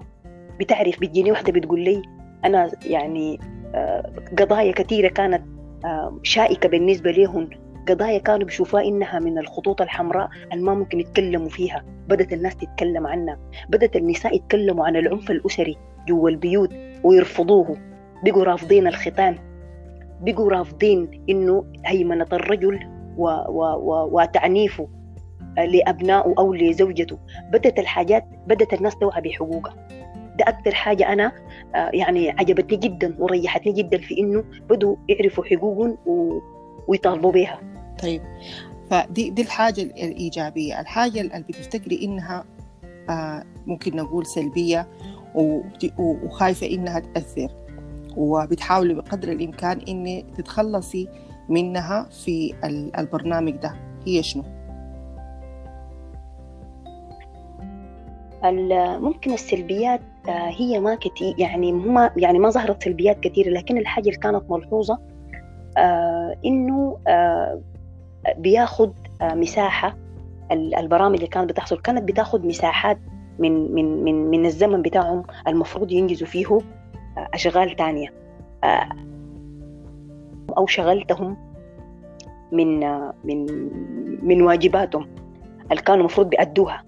بتعرف 0.60 1.00
بتجيني 1.00 1.32
واحدة 1.32 1.52
بتقول 1.52 1.80
لي 1.80 2.02
أنا 2.46 2.72
يعني 2.86 3.40
آه، 3.76 4.12
قضايا 4.38 4.72
كثيرة 4.72 5.08
كانت 5.08 5.44
آه، 5.86 6.20
شائكة 6.24 6.70
بالنسبة 6.70 7.12
لهم 7.12 7.50
قضايا 7.88 8.18
كانوا 8.18 8.46
بيشوفوها 8.46 8.84
إنها 8.84 9.20
من 9.20 9.38
الخطوط 9.38 9.82
الحمراء 9.82 10.30
اللي 10.54 10.64
ما 10.64 10.74
ممكن 10.74 11.00
يتكلموا 11.00 11.50
فيها. 11.50 11.86
بدأت 12.08 12.34
الناس 12.34 12.56
تتكلم 12.56 13.08
عنها. 13.08 13.40
بدأت 13.70 13.96
النساء 13.96 14.36
يتكلموا 14.36 14.86
عن 14.86 14.96
العنف 14.96 15.32
الأسري 15.32 15.78
جوا 16.08 16.30
البيوت 16.30 16.74
ويرفضوه. 17.04 17.78
بقوا 18.24 18.44
رافضين 18.44 18.88
الختان. 18.88 19.38
بقوا 20.22 20.52
رافضين 20.52 21.24
إنه 21.30 21.66
هيمنة 21.86 22.28
الرجل 22.34 22.80
و 23.18 23.24
و 23.50 23.62
و 23.62 24.10
وتعنيفه 24.12 24.88
لأبنائه 25.58 26.34
أو 26.38 26.54
لزوجته. 26.54 27.18
بدأت 27.52 27.80
الحاجات 27.80 28.26
بدأت 28.48 28.74
الناس 28.74 28.96
توعى 28.96 29.22
بحقوقها. 29.22 29.76
ده 30.38 30.46
أكثر 30.48 30.74
حاجة 30.74 31.14
أنا 31.14 31.32
آه، 31.76 31.90
يعني 31.94 32.30
عجبتني 32.30 32.78
جدا 32.78 33.16
وريحتني 33.20 33.74
جدا 33.74 33.98
في 33.98 34.20
إنه 34.20 34.44
بدوا 34.70 34.96
يعرفوا 35.10 35.44
حقوقهم 35.44 35.98
ويطالبوا 36.88 37.32
بها 37.32 37.60
طيب 38.02 38.22
فدي 38.90 39.30
دي 39.30 39.42
الحاجة 39.42 39.82
الإيجابية. 39.82 40.80
الحاجة 40.82 41.22
اللي 41.22 41.46
بتفتكري 41.50 42.06
إنها 42.06 42.44
آه 43.10 43.44
ممكن 43.68 43.96
نقول 43.96 44.26
سلبية 44.26 44.88
وخايفة 45.98 46.68
إنها 46.68 47.00
تأثر. 47.00 47.52
وبتحاولي 48.18 48.94
بقدر 48.94 49.32
الإمكان 49.32 49.80
إن 49.80 50.24
تتخلصي 50.38 51.08
منها 51.50 52.10
في 52.10 52.54
البرنامج 52.98 53.52
ده. 53.52 53.76
هي 54.06 54.24
شنو؟ 54.24 54.44
ممكن 59.00 59.34
السلبيات 59.34 60.02
آه، 60.30 60.50
هي 60.50 60.80
ما 60.80 60.96
كتير 60.96 61.36
يعني 61.38 61.72
ما 61.72 62.12
يعني 62.18 62.40
ما 62.40 62.50
ظهرت 62.50 62.84
سلبيات 62.84 63.20
كثيرة 63.20 63.50
لكن 63.50 63.78
الحاجة 63.78 64.08
اللي 64.10 64.20
كانت 64.20 64.44
ملحوظة 64.50 65.00
إنه 66.46 66.98
آه 67.08 67.62
بياخد 68.38 68.94
آه 69.22 69.34
مساحة. 69.34 69.98
البرامج 70.52 71.16
اللي 71.16 71.28
كانت 71.28 71.50
بتحصل 71.50 71.82
كانت 71.82 72.04
بتاخد 72.04 72.46
مساحات 72.46 73.00
من 73.40 73.74
من 73.74 74.04
من 74.04 74.30
من 74.30 74.46
الزمن 74.46 74.82
بتاعهم 74.82 75.24
المفروض 75.48 75.92
ينجزوا 75.92 76.28
فيه 76.28 76.48
آه، 77.18 77.28
أشغال 77.34 77.76
تانية. 77.76 78.14
آه، 78.64 78.90
أو 80.58 80.68
شغلتهم 80.68 81.38
من 82.52 82.84
آه، 82.84 83.14
من 83.24 83.46
من 84.24 84.42
واجباتهم 84.42 85.08
اللي 85.72 85.82
كانوا 85.82 86.00
المفروض 86.00 86.30
بيأدوها. 86.30 86.84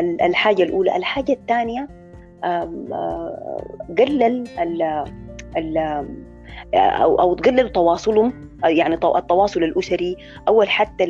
الحاجة 0.00 0.62
الأولى. 0.62 0.96
الحاجة 0.96 1.32
الثانية 1.32 1.88
قلل 3.98 4.44
أو 6.74 7.20
أو 7.20 7.34
تقللوا 7.34 7.68
تواصلهم 7.68 8.32
يعني 8.64 8.94
التواصل 8.94 9.62
الأسري 9.64 10.16
أو 10.48 10.62
حتى 10.62 11.04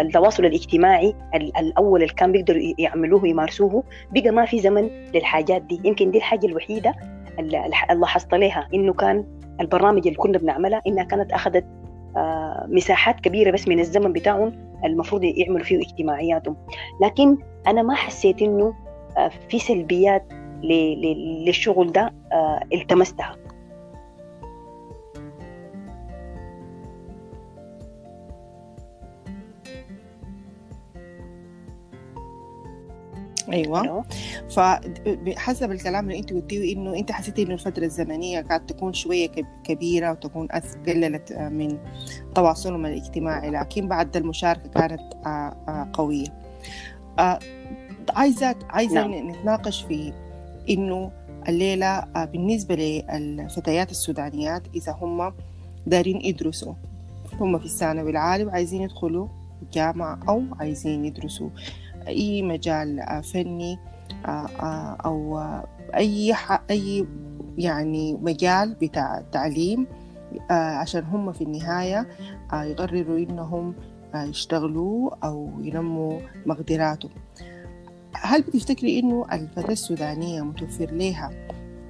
التواصل 0.00 0.44
الاجتماعي 0.44 1.14
الأول 1.34 2.02
اللي 2.02 2.14
كان 2.14 2.32
بيقدروا 2.32 2.60
يعملوه 2.78 3.22
ويمارسوه 3.22 3.84
بقى 4.12 4.30
ما 4.30 4.44
في 4.44 4.60
زمن 4.60 4.90
للحاجات 5.14 5.62
دي. 5.62 5.80
يمكن 5.84 6.10
دي 6.10 6.18
الحاجة 6.18 6.46
الوحيدة 6.46 6.94
اللي 7.38 7.70
لاحظت 7.94 8.34
عليها 8.34 8.68
إنه 8.74 8.92
كان 8.92 9.24
البرامج 9.60 10.06
اللي 10.06 10.18
كنا 10.18 10.38
بنعملها 10.38 10.82
إنها 10.86 11.04
كانت 11.04 11.32
أخذت 11.32 11.64
آه، 12.16 12.66
مساحات 12.68 13.20
كبيرة 13.20 13.50
بس 13.50 13.68
من 13.68 13.80
الزمن 13.80 14.12
بتاعهم 14.12 14.52
المفروض 14.84 15.24
يعملوا 15.24 15.64
فيه 15.64 15.78
اجتماعياتهم. 15.78 16.56
لكن 17.02 17.38
أنا 17.66 17.82
ما 17.82 17.94
حسيت 17.94 18.42
إنه 18.42 18.74
آه، 19.18 19.30
في 19.48 19.58
سلبيات 19.58 20.24
للشغل 20.62 21.92
ده 21.92 22.12
آه، 22.32 22.60
التمستها 22.72 23.36
أيوه. 33.52 34.04
فحسب 34.50 35.72
الكلام 35.72 36.04
اللي 36.04 36.18
انت 36.18 36.32
قلتيه 36.32 36.76
إنه 36.76 36.96
انت 36.96 37.12
حسيتي 37.12 37.42
إنه 37.42 37.54
الفترة 37.54 37.84
الزمنية 37.84 38.40
قاعد 38.40 38.66
تكون 38.66 38.92
شوية 38.92 39.28
كبيرة 39.64 40.10
وتكون 40.10 40.48
قللت 40.86 41.32
آه، 41.32 41.48
من 41.48 41.78
تواصلهم 42.34 42.86
الاجتماعي 42.86 43.50
لكن 43.50 43.88
بعد 43.88 44.16
المشاركة 44.16 44.68
كانت 44.68 45.00
آه، 45.26 45.90
قوية. 45.92 46.26
عايزة 48.14 48.54
عايزة 48.70 49.06
نعم. 49.06 49.30
نتناقش 49.30 49.82
في 49.82 50.12
إنه 50.68 51.10
الليلة 51.48 51.86
آه، 51.86 52.24
بالنسبة 52.24 52.74
للفتيات 52.74 53.90
السودانيات 53.90 54.62
إذا 54.74 54.92
هم 54.92 55.32
دارين 55.86 56.20
يدرسوا. 56.20 56.74
هم 57.40 57.58
في 57.58 57.64
الثانوي 57.64 58.10
العالي 58.10 58.44
وعايزين 58.44 58.82
يدخلوا 58.82 59.28
جامعة 59.72 60.18
أو 60.28 60.42
عايزين 60.60 61.04
يدرسوا 61.04 61.50
أي 62.08 62.42
مجال 62.42 63.00
آه، 63.00 63.20
فني 63.20 63.78
آه، 64.26 64.96
أو 65.04 65.42
أي 65.96 66.34
أي 66.70 67.06
يعني 67.58 68.14
مجال 68.14 68.74
بتاع 68.74 69.18
التعليم 69.18 69.86
آه، 70.50 70.54
عشان 70.54 71.04
هم 71.04 71.32
في 71.32 71.44
النهاية 71.44 72.08
يقرروا 72.52 73.18
إنهم 73.18 73.74
يشتغلوا 74.14 75.10
أو 75.24 75.50
ينموا 75.60 76.20
مقدراتهم. 76.46 77.10
هل 78.16 78.42
بتفتكري 78.42 78.98
إنه 78.98 79.26
الفتاة 79.32 79.72
السودانية 79.72 80.42
متوفر 80.42 80.90
لها 80.90 81.30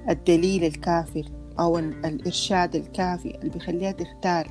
الدليل 0.09 0.63
الكافي 0.63 1.23
أو 1.59 1.79
الإرشاد 1.79 2.75
الكافي 2.75 3.35
اللي 3.35 3.49
بيخليها 3.49 3.91
تختار 3.91 4.47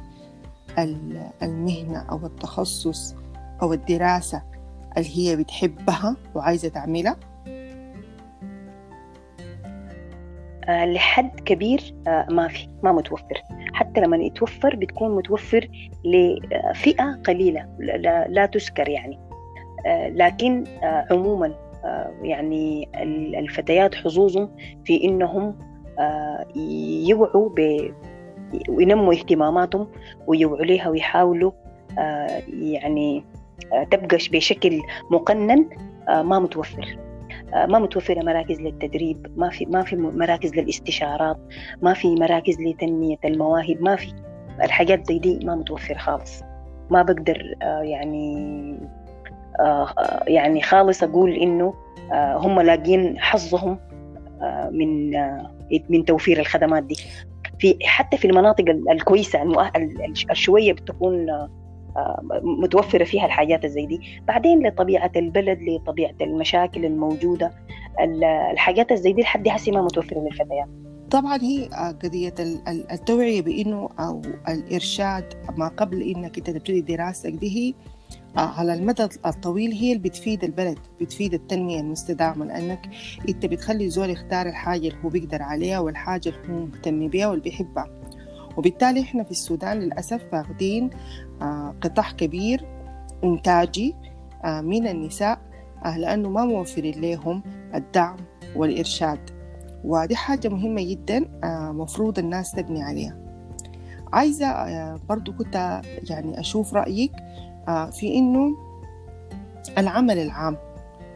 المهنة 1.43 1.99
أو 2.11 2.27
التخصص 2.27 3.15
أو 3.62 3.73
الدراسة 3.73 4.43
اللي 4.97 5.19
هي 5.19 5.37
بتحبها 5.37 6.17
وعايزة 6.35 6.69
تعملها؟ 6.69 7.17
آه 10.65 10.85
لحد 10.85 11.41
كبير 11.41 11.95
آه 12.07 12.27
ما 12.31 12.49
في 12.49 12.69
ما 12.83 12.93
متوفر 12.93 13.43
حتى 13.75 14.00
لما 14.00 14.17
يتوفر 14.17 14.77
بتكون 14.77 15.17
متوفر 15.17 15.69
لفئة 16.05 17.21
قليلة 17.27 17.69
لا, 18.29 18.47
تذكر 18.47 18.89
يعني 18.89 19.19
لكن 20.09 20.65
آه 20.83 21.07
عموما 21.11 21.55
آه 21.85 22.11
يعني 22.23 22.89
الفتيات 23.39 23.95
حظوظهم 23.95 24.49
في 24.85 25.05
إنهم 25.05 25.59
آه 25.99 26.47
يوعوا 27.09 27.49
ب 27.57 27.91
وينموا 28.69 29.13
اهتماماتهم 29.15 29.87
ويوعوا 30.27 30.65
لها 30.65 30.89
ويحاولوا 30.89 31.53
آه 31.99 32.43
يعني 32.49 33.25
آه 33.73 33.85
تبقى 33.85 34.17
بشكل 34.33 34.81
مقنن 35.11 35.67
آه 36.09 36.23
ما 36.23 36.39
متوفر. 36.39 36.99
ما 37.55 37.79
متوفرة 37.79 38.23
مراكز 38.23 38.61
للتدريب 38.61 39.27
ما 39.37 39.51
في 39.51 39.67
ما 39.67 39.83
في 39.83 39.97
مراكز 39.97 40.55
للاستشارات 40.55 41.37
ما 41.83 41.95
في 41.95 42.15
مراكز 42.15 42.61
لتنمية 42.61 43.17
المواهب 43.25 43.77
ما 43.83 43.97
في. 43.97 44.13
الحاجات 44.65 45.07
زي 45.07 45.19
دي 45.19 45.39
ما 45.47 45.55
متوفرة 45.55 45.99
خالص. 45.99 46.43
ما 46.91 47.03
بقدر 47.03 47.55
يعني 47.83 48.77
يعني 50.26 50.62
خالص 50.62 51.02
أقول 51.02 51.33
إنه 51.33 51.75
هم 52.12 52.61
لاقين 52.61 53.19
حظهم 53.19 53.79
من 54.71 55.11
من 55.88 56.05
توفير 56.05 56.40
الخدمات 56.40 56.83
دي. 56.83 56.97
في 57.59 57.79
حتى 57.83 58.17
في 58.17 58.25
المناطق 58.25 58.64
الكويسة 58.90 59.43
الشوية 60.31 60.73
بتكون 60.73 61.26
متوفرة 62.43 63.05
فيها 63.05 63.26
الحاجات 63.26 63.67
زي 63.67 63.87
دي. 63.87 64.00
بعدين 64.29 64.67
لطبيعة 64.67 65.12
البلد 65.17 65.59
لطبيعة 65.62 66.14
المشاكل 66.21 66.85
الموجودة 66.85 67.52
الحاجات 68.52 68.93
زي 68.93 69.12
دي 69.12 69.23
لحد 69.23 69.49
هسه 69.49 69.73
ما 69.73 69.83
متوفرة 69.83 70.19
للفتيات. 70.19 70.69
طبعا 71.11 71.38
هي 71.43 71.69
قضية 72.05 72.35
التوعية 72.93 73.43
بأنه 73.43 73.88
أو 74.00 74.23
الإرشاد 74.49 75.25
ما 75.57 75.69
قبل 75.69 76.02
إنك 76.02 76.38
أنت 76.38 76.50
تبتدي 76.50 76.81
دراستك 76.81 77.33
دي 77.33 77.57
هي 77.59 77.75
على 78.37 78.75
المدى 78.75 79.09
الطويل 79.27 79.73
هي 79.73 79.93
اللي 79.93 80.09
بتفيد 80.09 80.45
البلد 80.45 80.79
بتفيد 81.01 81.35
التنمية 81.35 81.81
المستدامة 81.81 82.45
لأنك 82.45 82.91
أنت 83.29 83.47
بتخلي 83.47 83.89
زول 83.89 84.11
يختار 84.11 84.47
الحاجة 84.47 84.89
اللي 84.89 85.05
هو 85.05 85.09
بيقدر 85.09 85.43
عليها 85.43 85.79
والحاجة 85.79 86.29
اللي 86.29 86.53
هو 86.53 86.67
مهتم 86.67 87.09
بيها 87.09 87.27
واللي 87.27 87.43
بيحبها. 87.43 87.87
وبالتالي 88.57 89.01
إحنا 89.01 89.25
في 89.25 89.31
السودان 89.31 89.79
للأسف 89.79 90.23
فاقدين 90.33 90.91
آه، 91.43 91.75
قطاع 91.81 92.11
كبير 92.11 92.65
إنتاجي 93.25 93.95
آه، 94.45 94.61
من 94.61 94.87
النساء 94.87 95.39
آه، 95.85 95.99
لأنه 95.99 96.29
ما 96.29 96.45
موفرين 96.45 97.01
لهم 97.01 97.43
الدعم 97.75 98.17
والإرشاد. 98.57 99.31
ودي 99.85 100.17
حاجة 100.17 100.49
مهمة 100.49 100.83
جدا 100.83 101.29
مفروض 101.73 102.19
الناس 102.19 102.53
تبني 102.53 102.83
عليها. 102.83 103.17
عايزة 104.13 104.97
برضو 104.97 105.33
كنت 105.33 105.83
يعني 106.11 106.40
أشوف 106.40 106.75
رأيك 106.75 107.12
في 107.66 108.14
إنه 108.18 108.57
العمل 109.79 110.18
العام 110.18 110.57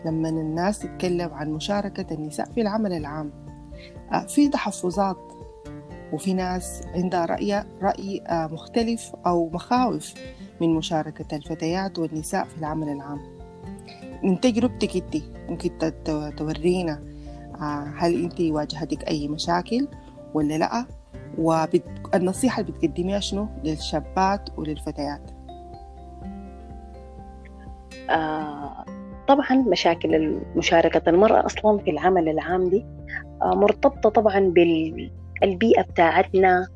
لما 0.05 0.29
الناس 0.29 0.79
تتكلم 0.79 1.35
عن 1.35 1.51
مشاركة 1.51 2.15
النساء 2.15 2.53
في 2.53 2.61
العمل 2.61 2.93
العام 2.93 3.31
في 4.29 4.49
تحفظات 4.49 5.35
وفي 6.13 6.35
ناس 6.35 6.83
عندها 6.95 7.27
رأي 7.27 7.65
رأي 7.83 8.21
آه، 8.27 8.47
مختلف 8.47 9.13
أو 9.27 9.51
مخاوف 9.51 10.15
من 10.61 10.75
مشاركة 10.75 11.37
الفتيات 11.37 11.99
والنساء 11.99 12.45
في 12.45 12.59
العمل 12.59 12.89
العام. 12.89 13.21
من 14.23 14.41
تجربتك 14.41 14.97
أنت 14.97 15.25
ممكن 15.49 15.71
تورينا 16.37 17.03
آه، 17.61 17.93
هل 17.97 18.23
أنت 18.23 18.41
واجهتك 18.41 19.09
أي 19.09 19.29
مشاكل 19.29 19.89
ولا 20.35 20.59
لأ؟ 20.59 20.87
والنصيحة 21.39 22.61
اللي 22.61 22.73
بتقدميها 22.73 23.21
شنو 23.21 23.49
للشابات 23.65 24.59
وللفتيات؟ 24.59 25.34
آه 28.11 28.85
طبعا 29.29 29.65
مشاكل 29.69 30.39
مشاركة 30.57 31.11
المرأة 31.11 31.47
أصلا 31.47 31.79
في 31.79 31.91
العمل 31.91 32.29
العام 32.29 32.69
دي 32.69 32.85
آه 33.43 33.55
مرتبطة 33.55 34.11
طبعا 34.11 34.39
بال 34.39 35.11
البيئة 35.43 35.83
بتاعتنا 35.83 36.69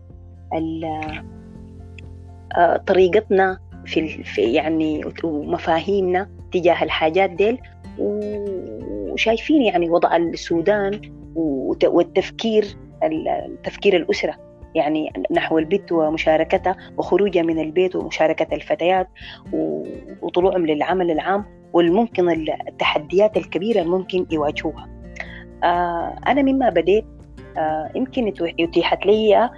آه، 2.57 2.77
طريقتنا 2.77 3.59
في, 3.87 4.25
يعني 4.41 5.05
ومفاهيمنا 5.25 6.29
تجاه 6.53 6.85
الحاجات 6.85 7.31
ديل. 7.31 7.59
وشايفين 7.99 9.63
يعني 9.63 9.91
وضع 9.91 10.17
السودان 10.17 11.01
والتفكير 11.35 12.65
تفكير 13.65 13.97
الأسرة. 13.97 14.48
يعني 14.75 15.13
نحو 15.31 15.59
البيت 15.59 15.93
ومشاركتها 15.93 16.77
وخروجها 16.97 17.43
من 17.43 17.59
البيت 17.59 17.97
ومشاركة 17.97 18.55
الفتيات 18.55 19.09
وطلوعهم 20.23 20.67
للعمل 20.67 21.11
العام 21.11 21.45
والممكن 21.73 22.31
التحديات 22.69 23.37
الكبيرة 23.37 23.81
الممكن 23.81 24.27
يواجهوها. 24.31 24.89
آه، 25.65 26.17
أنا 26.27 26.43
مما 26.43 26.69
بديت 26.69 27.05
آه، 27.57 27.91
يمكن 27.95 28.33
اتيحت 28.61 29.07
لي 29.07 29.51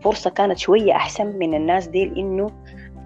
فرصة 0.00 0.30
كانت 0.30 0.58
شوية 0.58 0.92
أحسن 0.92 1.38
من 1.38 1.54
الناس 1.54 1.86
دي 1.88 2.04
إنه 2.04 2.46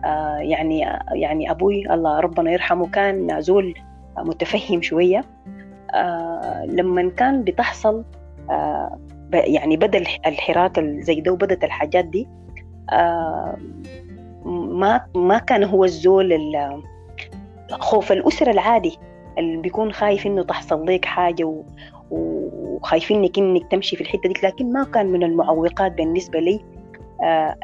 آه، 0.05 0.37
يعني 0.37 0.87
يعني 1.13 1.51
أبوي 1.51 1.95
الله 1.95 2.21
ربنا 2.21 2.51
يرحمه 2.51 2.87
كان 2.87 3.41
زول 3.41 3.75
متفهم 4.19 4.83
شوية. 4.83 5.25
آه، 5.95 6.65
لما 6.67 7.11
كان 7.11 7.45
بتحصل 7.45 8.05
يعني 9.33 9.77
بدأ 9.77 9.99
الحراك 10.27 10.81
زي 10.81 11.21
ده 11.21 11.33
وبدت 11.33 11.65
الحاجات 11.65 12.05
دي. 12.05 12.29
ما 14.45 15.01
ما 15.15 15.39
كان 15.39 15.65
هو 15.65 15.85
الزول 15.85 16.39
خوف 17.71 18.13
الأسرة 18.13 18.51
العادي 18.51 18.99
اللي 19.39 19.57
بيكون 19.57 19.93
خايف 19.93 20.27
إنه 20.27 20.43
تحصل 20.43 20.87
لك 20.87 21.05
حاجة 21.05 21.55
وخايفينك 22.11 23.39
انك 23.39 23.71
تمشي 23.71 23.97
في 23.97 24.03
الحتة 24.03 24.29
دي 24.29 24.35
لكن 24.43 24.73
ما 24.73 24.85
كان 24.85 25.07
من 25.07 25.23
المعوقات 25.23 25.93
بالنسبة 25.93 26.39
لي. 26.39 26.61
آه، 27.23 27.57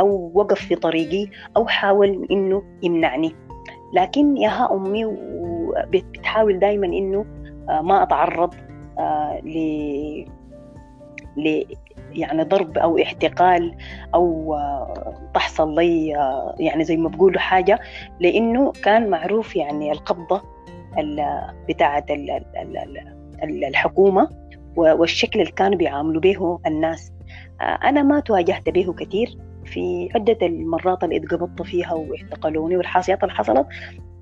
أو 0.00 0.30
وقف 0.34 0.60
في 0.60 0.74
طريقي 0.74 1.26
أو 1.56 1.66
حاول 1.66 2.26
إنه 2.30 2.62
يمنعني. 2.82 3.34
لكن 3.92 4.36
ياها 4.36 4.68
أمي 4.72 5.16
بتحاول 5.88 6.58
دائما 6.58 6.86
إنه 6.86 7.24
آه، 7.68 7.80
ما 7.80 8.02
أتعرض 8.02 8.54
آه، 8.98 9.40
ل 11.36 11.62
يعني 12.12 12.42
ضرب 12.42 12.78
أو 12.78 12.98
احتقال 12.98 13.74
أو 14.14 14.56
تحصل 15.34 15.74
لي 15.74 16.08
يعني 16.58 16.84
زي 16.84 16.96
ما 16.96 17.08
بقولوا 17.08 17.40
حاجة 17.40 17.80
لأنه 18.20 18.72
كان 18.72 19.10
معروف 19.10 19.56
يعني 19.56 19.92
القبضة 19.92 20.42
بتاعة 21.68 22.06
الحكومة 23.42 24.28
والشكل 24.76 25.40
اللي 25.40 25.52
كانوا 25.52 25.78
بيعاملوا 25.78 26.20
به 26.20 26.58
الناس. 26.66 27.12
آه، 27.60 27.64
أنا 27.64 28.02
ما 28.02 28.20
تواجهت 28.20 28.68
به 28.68 28.92
كثير 28.92 29.38
في 29.64 30.08
عدة 30.14 30.38
المرات 30.42 31.04
اللي 31.04 31.16
اتقبضت 31.16 31.62
فيها 31.62 31.92
واعتقلوني 31.92 32.76
والحاصيات 32.76 33.22
اللي 33.22 33.34
حصلت. 33.34 33.66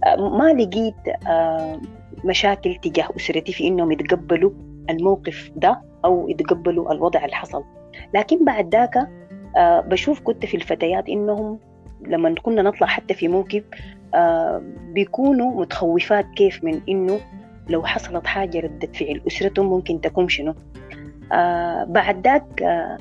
آه، 0.07 0.16
ما 0.16 0.53
لقيت 0.53 1.27
آه، 1.29 1.81
مشاكل 2.25 2.75
تجاه 2.75 3.09
أسرتي 3.16 3.53
في 3.53 3.68
إنهم 3.68 3.92
يتقبلوا 3.92 4.51
الموقف 4.90 5.51
ده. 5.57 5.92
أو 6.05 6.29
يتقبلوا 6.29 6.93
الوضع 6.93 7.25
اللي 7.25 7.37
حصل. 7.37 7.65
لكن 8.15 8.45
بعد 8.45 8.75
ذاك 8.75 9.09
بشوف 9.87 10.21
كنت 10.21 10.47
في 10.47 10.57
الفتيات 10.57 11.09
إنهم 11.09 11.59
لما 12.01 12.35
كنا 12.43 12.62
نطلع 12.62 12.87
حتى 12.87 13.15
في 13.15 13.29
موكب 13.29 13.65
بيكونوا 14.93 15.61
متخوفات 15.61 16.27
كيف 16.37 16.65
من 16.65 16.81
إنه 16.88 17.21
لو 17.69 17.83
حصلت 17.85 18.27
حاجة 18.27 18.61
ردة 18.61 18.88
فعل 18.93 19.21
أسرتهم 19.27 19.67
ممكن 19.67 20.01
تكون 20.01 20.29
شنو؟ 20.29 20.55
آه 21.33 21.85
بعد 21.85 22.27
ذاك 22.27 22.62
آه 22.62 22.99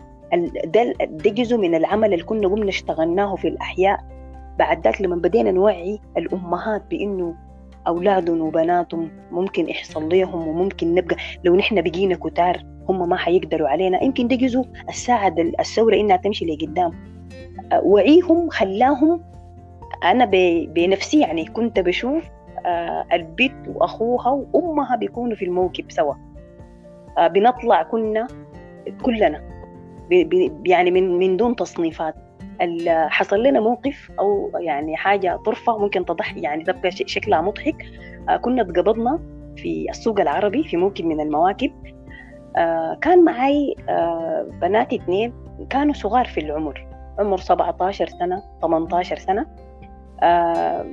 ده, 0.65 1.29
جزء 1.31 1.57
من 1.57 1.75
العمل 1.75 2.13
اللي 2.13 2.23
كنا 2.25 2.47
قمنا 2.47 2.69
اشتغلناه 2.69 3.35
في 3.35 3.47
الأحياء. 3.47 3.99
بعد 4.59 4.83
ذاك 4.83 5.01
لما 5.01 5.15
بدينا 5.15 5.51
نوعي 5.51 5.99
الأمهات 6.17 6.83
بإنه 6.89 7.35
أولادهم 7.87 8.41
وبناتهم 8.41 9.11
ممكن 9.31 9.69
يحصل 9.69 10.09
لهم 10.09 10.47
وممكن 10.47 10.95
نبقى 10.95 11.15
لو 11.43 11.55
نحن 11.55 11.81
بقينا 11.81 12.15
كتار 12.15 12.63
هم 12.89 13.09
ما 13.09 13.15
حيقدروا 13.15 13.69
علينا. 13.69 14.03
يمكن 14.03 14.27
ده 14.27 14.35
جزء 14.35 14.65
الساعد 14.89 15.39
الثورة 15.39 15.95
إنها 15.95 16.15
تمشي 16.17 16.45
لقدام. 16.45 16.91
آه، 17.71 17.81
وعيهم 17.83 18.49
خلاهم 18.49 19.21
أنا 20.03 20.25
بنفسي 20.65 21.19
يعني 21.19 21.45
كنت 21.45 21.79
بشوف 21.79 22.23
آه، 22.65 23.05
البنت 23.13 23.67
وأخوها 23.67 24.29
وأمها 24.29 24.95
بيكونوا 24.95 25.35
في 25.35 25.45
الموكب 25.45 25.91
سوا. 25.91 26.13
آه، 27.17 27.27
بنطلع 27.27 27.83
كنا 27.83 28.27
كلنا. 29.03 29.41
يعني 30.65 30.91
من 30.91 31.19
من 31.19 31.37
دون 31.37 31.55
تصنيفات. 31.55 32.15
حصل 32.87 33.43
لنا 33.43 33.59
موقف 33.59 34.11
أو 34.19 34.51
يعني 34.59 34.95
حاجة 34.95 35.35
طرفة 35.45 35.77
ممكن 35.77 36.05
تضحك 36.05 36.37
يعني 36.37 36.63
تبقى 36.63 36.91
شكلها 36.91 37.41
مضحك. 37.41 37.85
كنا 38.41 38.61
اتقبضنا 38.61 39.19
في 39.55 39.89
السوق 39.89 40.19
العربي 40.19 40.63
في 40.63 40.77
موكب 40.77 41.05
من 41.05 41.19
المواكب. 41.21 41.71
كان 43.01 43.23
معي 43.25 43.75
بنات 44.61 44.93
اثنين 44.93 45.33
كانوا 45.69 45.93
صغار 45.93 46.25
في 46.25 46.39
العمر. 46.39 46.87
عمر 47.19 47.37
17 47.37 48.07
سنة 48.07 48.43
18 48.61 49.17
سنة. 49.17 49.47
آه 50.23 50.85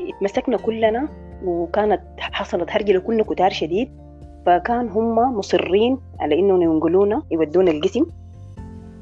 اتمسكنا 0.00 0.56
كلنا 0.56 1.08
وكانت 1.44 2.00
حصلت 2.18 2.70
هرجلة 2.70 3.00
كنا 3.00 3.22
كتار 3.22 3.50
شديد. 3.50 4.02
فكان 4.46 4.88
هم 4.88 5.38
مصرين 5.38 5.98
على 6.20 6.38
إنهم 6.38 6.62
ينقلونا 6.62 7.22
يودونا 7.30 7.70
القسم. 7.70 8.06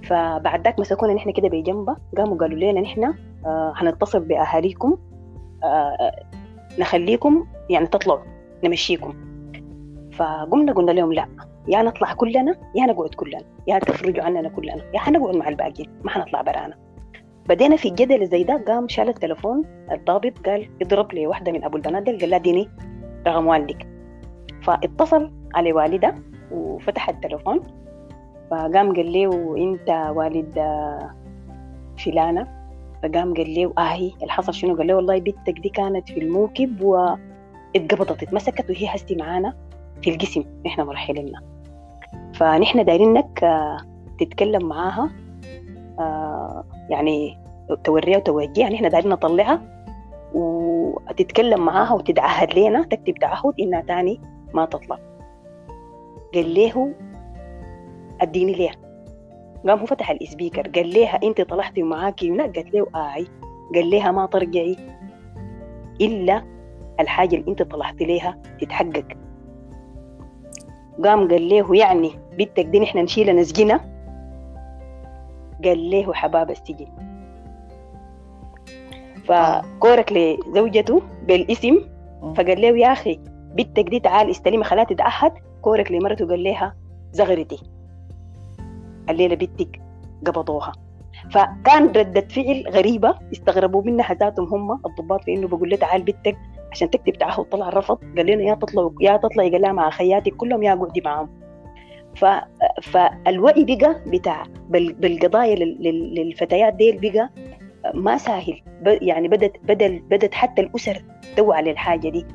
فبعد 0.03 0.65
ذاك 0.65 0.79
مسكونا 0.79 1.15
نحن 1.15 1.31
كده 1.31 1.49
بجنبه. 1.49 1.97
قاموا 2.17 2.37
قالوا 2.37 2.59
لنا 2.59 2.81
نحن 2.81 3.15
آه 3.47 3.73
هنتصل 3.77 4.21
بأهاليكم 4.21 4.99
آه 5.65 6.25
نخليكم 6.79 7.47
يعني 7.71 7.87
تطلعوا 7.87 8.21
نمشيكم. 8.65 9.15
فقمنا 10.13 10.73
قلنا 10.73 10.91
لهم 10.91 11.13
لا. 11.13 11.27
يا 11.69 11.83
نطلع 11.83 12.13
كلنا 12.15 12.57
يا 12.75 12.87
نقعد 12.87 13.15
كلنا 13.15 13.41
يا 13.67 13.79
تخرجوا 13.79 14.25
عننا 14.25 14.49
كلنا 14.49 14.83
يا 14.95 14.99
حنقعد 14.99 15.37
مع 15.37 15.49
الباقيين 15.49 15.89
ما 16.05 16.11
حنطلع 16.11 16.43
برانا. 16.43 16.75
بدينا 17.49 17.77
في 17.77 17.89
الجدل 17.89 18.27
زي 18.27 18.45
ده 18.45 18.65
قام 18.69 18.89
شال 18.89 19.09
التليفون 19.09 19.65
الضابط 19.93 20.47
قال 20.47 20.71
اضرب 20.83 21.13
لي 21.13 21.27
واحدة 21.27 21.53
من 21.53 21.65
أبو 21.65 21.77
البنات 21.77 22.07
قال 22.07 22.31
لها 22.31 22.39
اديني 22.39 22.69
رقم 23.27 23.47
والدك. 23.47 23.87
فاتصل 24.63 25.31
على 25.55 25.73
والدة 25.73 26.15
وفتح 26.53 27.09
التليفون 27.09 27.61
فقام 28.51 28.95
قال 28.97 29.13
له 29.13 29.57
انت 29.57 30.13
والد 30.17 30.55
فلانة؟ 32.05 32.61
فقام 33.03 33.35
قال 33.35 33.55
له 33.55 33.73
آهي 33.79 34.13
الحصل 34.23 34.55
شنو؟ 34.55 34.77
قال 34.77 34.87
له 34.87 34.95
والله 34.95 35.19
بنتك 35.19 35.59
دي 35.63 35.69
كانت 35.69 36.09
في 36.09 36.21
الموكب 36.21 36.83
واتقبضت 36.83 38.23
اتمسكت 38.23 38.71
وهي 38.71 38.87
هستي 38.95 39.17
معانا. 39.17 39.70
في 40.03 40.11
القسم 40.11 40.45
نحن 40.67 40.83
مرحليننا 40.83 41.41
فنحن 42.35 42.85
دايرينك 42.85 43.45
آه، 43.45 43.77
تتكلم 44.19 44.69
معاها 44.69 45.11
آه، 45.99 46.65
يعني 46.91 47.39
توريها 47.85 48.17
وتوجهها 48.17 48.71
نحن 48.71 48.89
دايرين 48.89 49.11
نطلعها 49.11 49.63
وتتكلم 50.35 51.65
معاها 51.65 51.93
وتتعهد 51.93 52.59
لنا 52.59 52.83
تكتب 52.83 53.15
تعهد 53.15 53.55
إنها 53.61 53.81
تاني 53.81 54.21
ما 54.55 54.65
تطلع. 54.65 54.99
قال 56.35 56.55
له 56.55 56.95
أديني 58.21 58.53
ليه 58.53 58.71
قام 59.69 59.79
هو 59.79 59.87
فتح 59.87 60.11
الاسبيكر 60.11 60.69
قال 60.69 60.95
لها 60.95 61.21
أنت 61.23 61.41
طلعتي 61.41 61.83
معاكي 61.83 62.31
لا 62.31 62.43
قالت 62.43 62.75
له 62.75 62.87
اي 62.95 63.27
قال 63.75 63.91
لها 63.91 64.11
ما 64.11 64.27
ترجعي. 64.27 64.77
إلا 66.01 66.45
الحاجة 67.01 67.37
اللي 67.37 67.51
أنت 67.51 67.63
طلعتي 67.63 68.05
ليها 68.05 68.39
تتحقق. 68.61 69.07
قام 71.05 71.29
قال 71.29 71.49
له 71.49 71.77
يعني 71.77 72.11
بنتك 72.39 72.65
دي 72.65 72.81
نحن 72.81 72.99
نشيلها 72.99 73.35
نسجنها 73.35 73.81
قال 75.65 75.91
له 75.91 76.13
حباب 76.13 76.51
السجن. 76.51 76.87
فكورك 79.25 80.13
لزوجته 80.13 81.03
بالاسم. 81.27 81.81
فقال 82.37 82.61
له 82.61 82.69
يا 82.69 82.93
أخي 82.93 83.21
بنتك 83.55 83.89
دي 83.89 84.01
تعال 84.01 84.31
استلمها 84.31 84.65
خلاها 84.65 84.85
تتعهد 84.85 85.33
كورك 85.63 85.93
لمرته 85.93 86.27
قال 86.29 86.45
لها 86.45 86.77
زغرتي. 87.13 87.63
الليلة 89.11 89.35
بنتك 89.35 89.81
قبضوها. 90.27 90.73
فكان 91.31 91.87
ردة 91.87 92.21
فعل 92.21 92.65
غريبة 92.71 93.15
استغربوا 93.33 93.83
منها 93.83 94.15
ذاتهم 94.15 94.55
هم 94.55 94.81
الضباط 94.87 95.25
في 95.25 95.35
انه 95.35 95.49
بقول 95.49 95.71
له 95.71 95.77
تعال 95.77 96.03
بنتك 96.03 96.37
عشان 96.73 96.91
تكتب 96.91 97.13
تعهد 97.13 97.45
طلع 97.45 97.69
رفض 97.69 97.99
قال 98.17 98.27
لنا 98.27 98.43
يا 98.43 98.55
تطلعوا 98.55 98.91
يا 99.01 99.17
تطلعي 99.17 99.51
قال 99.51 99.63
لها 99.63 99.73
مع 99.73 99.91
خياتك 99.91 100.37
كلهم 100.37 100.63
يا 100.63 100.75
قعدي 100.75 101.01
معاهم. 101.05 101.29
ف... 102.17 102.25
فالوعي 102.83 103.65
بقى 103.65 103.97
بتاع 104.07 104.43
بالقضايا 104.71 105.55
للفتيات 105.55 106.75
ديل 106.75 106.99
بقى 107.13 107.31
ما 107.95 108.17
سهل. 108.17 108.61
يعني 108.87 109.29
بدت 109.29 109.53
بدل 109.65 109.99
بدت 109.99 110.35
حتى 110.35 110.63
الأسر 110.63 111.05
توعى 111.37 111.57
على 111.59 111.71
الحاجة 111.71 112.09
دي. 112.09 112.27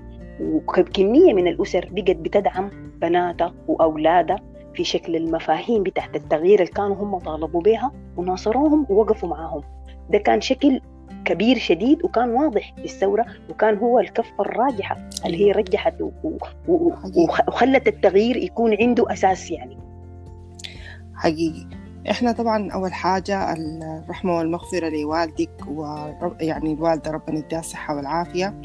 وكمية 0.41 1.33
من 1.33 1.47
الأسر 1.47 1.89
بقت 1.91 2.15
بتدعم 2.15 2.69
بناتها 3.01 3.53
وأولادها 3.67 4.39
في 4.73 4.83
شكل 4.83 5.15
المفاهيم 5.15 5.83
بتاعت 5.83 6.15
التغيير 6.15 6.59
اللي 6.59 6.71
كانوا 6.71 6.95
هم 6.95 7.17
طالبوا 7.17 7.61
بها 7.61 7.91
وناصروهم 8.17 8.85
ووقفوا 8.89 9.29
معاهم. 9.29 9.61
ده 10.09 10.17
كان 10.17 10.41
شكل 10.41 10.81
كبير 11.25 11.57
شديد 11.57 12.03
وكان 12.03 12.29
واضح 12.29 12.73
في 12.75 12.83
الثورة 12.85 13.25
وكان 13.49 13.77
هو 13.77 13.99
الكفة 13.99 14.33
الراجحة 14.39 15.09
اللي 15.25 15.45
هي 15.45 15.51
رجحت 15.51 15.93
وخلت 16.67 17.88
التغيير 17.88 18.38
يكون 18.38 18.75
عنده 18.81 19.13
أساس 19.13 19.51
يعني. 19.51 19.77
حقيقي. 21.15 21.67
إحنا 22.11 22.31
طبعا 22.31 22.71
أول 22.71 22.93
حاجة 22.93 23.53
الرحمة 23.53 24.38
والمغفرة 24.38 24.89
لوالدك 24.89 25.49
ويعني 25.67 26.73
الوالده 26.73 27.11
ربنا 27.11 27.39
يديها 27.39 27.59
الصحة 27.59 27.95
والعافية 27.95 28.61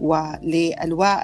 وللواء 0.00 1.22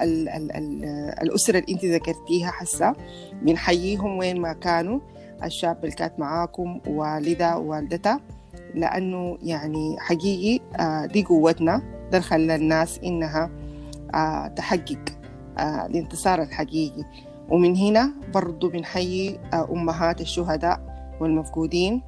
الأسرة 1.23 1.59
اللي 1.59 1.73
أنت 1.73 1.85
ذكرتيها 1.85 2.51
حسا 2.51 2.93
بنحييهم 3.41 4.17
وين 4.17 4.41
ما 4.41 4.53
كانوا. 4.53 4.99
الشاب 5.43 5.77
اللي 5.83 5.95
كانت 5.95 6.19
معاكم 6.19 6.79
والدها 6.87 7.55
ووالدتها 7.55 8.19
لأنه 8.75 9.37
يعني 9.43 9.95
حقيقي 9.99 10.63
آه، 10.79 11.05
دي 11.05 11.23
قوتنا. 11.23 11.81
ده 12.11 12.19
خلى 12.19 12.55
الناس 12.55 12.99
إنها 13.03 13.49
آه، 14.15 14.47
تحقق 14.47 14.99
آه، 15.57 15.85
الانتصار 15.85 16.41
الحقيقي. 16.41 17.03
ومن 17.49 17.75
هنا 17.75 18.13
برضو 18.33 18.69
بنحيي 18.69 19.39
أمهات 19.53 20.21
الشهداء 20.21 20.79
والمفقودين 21.21 22.01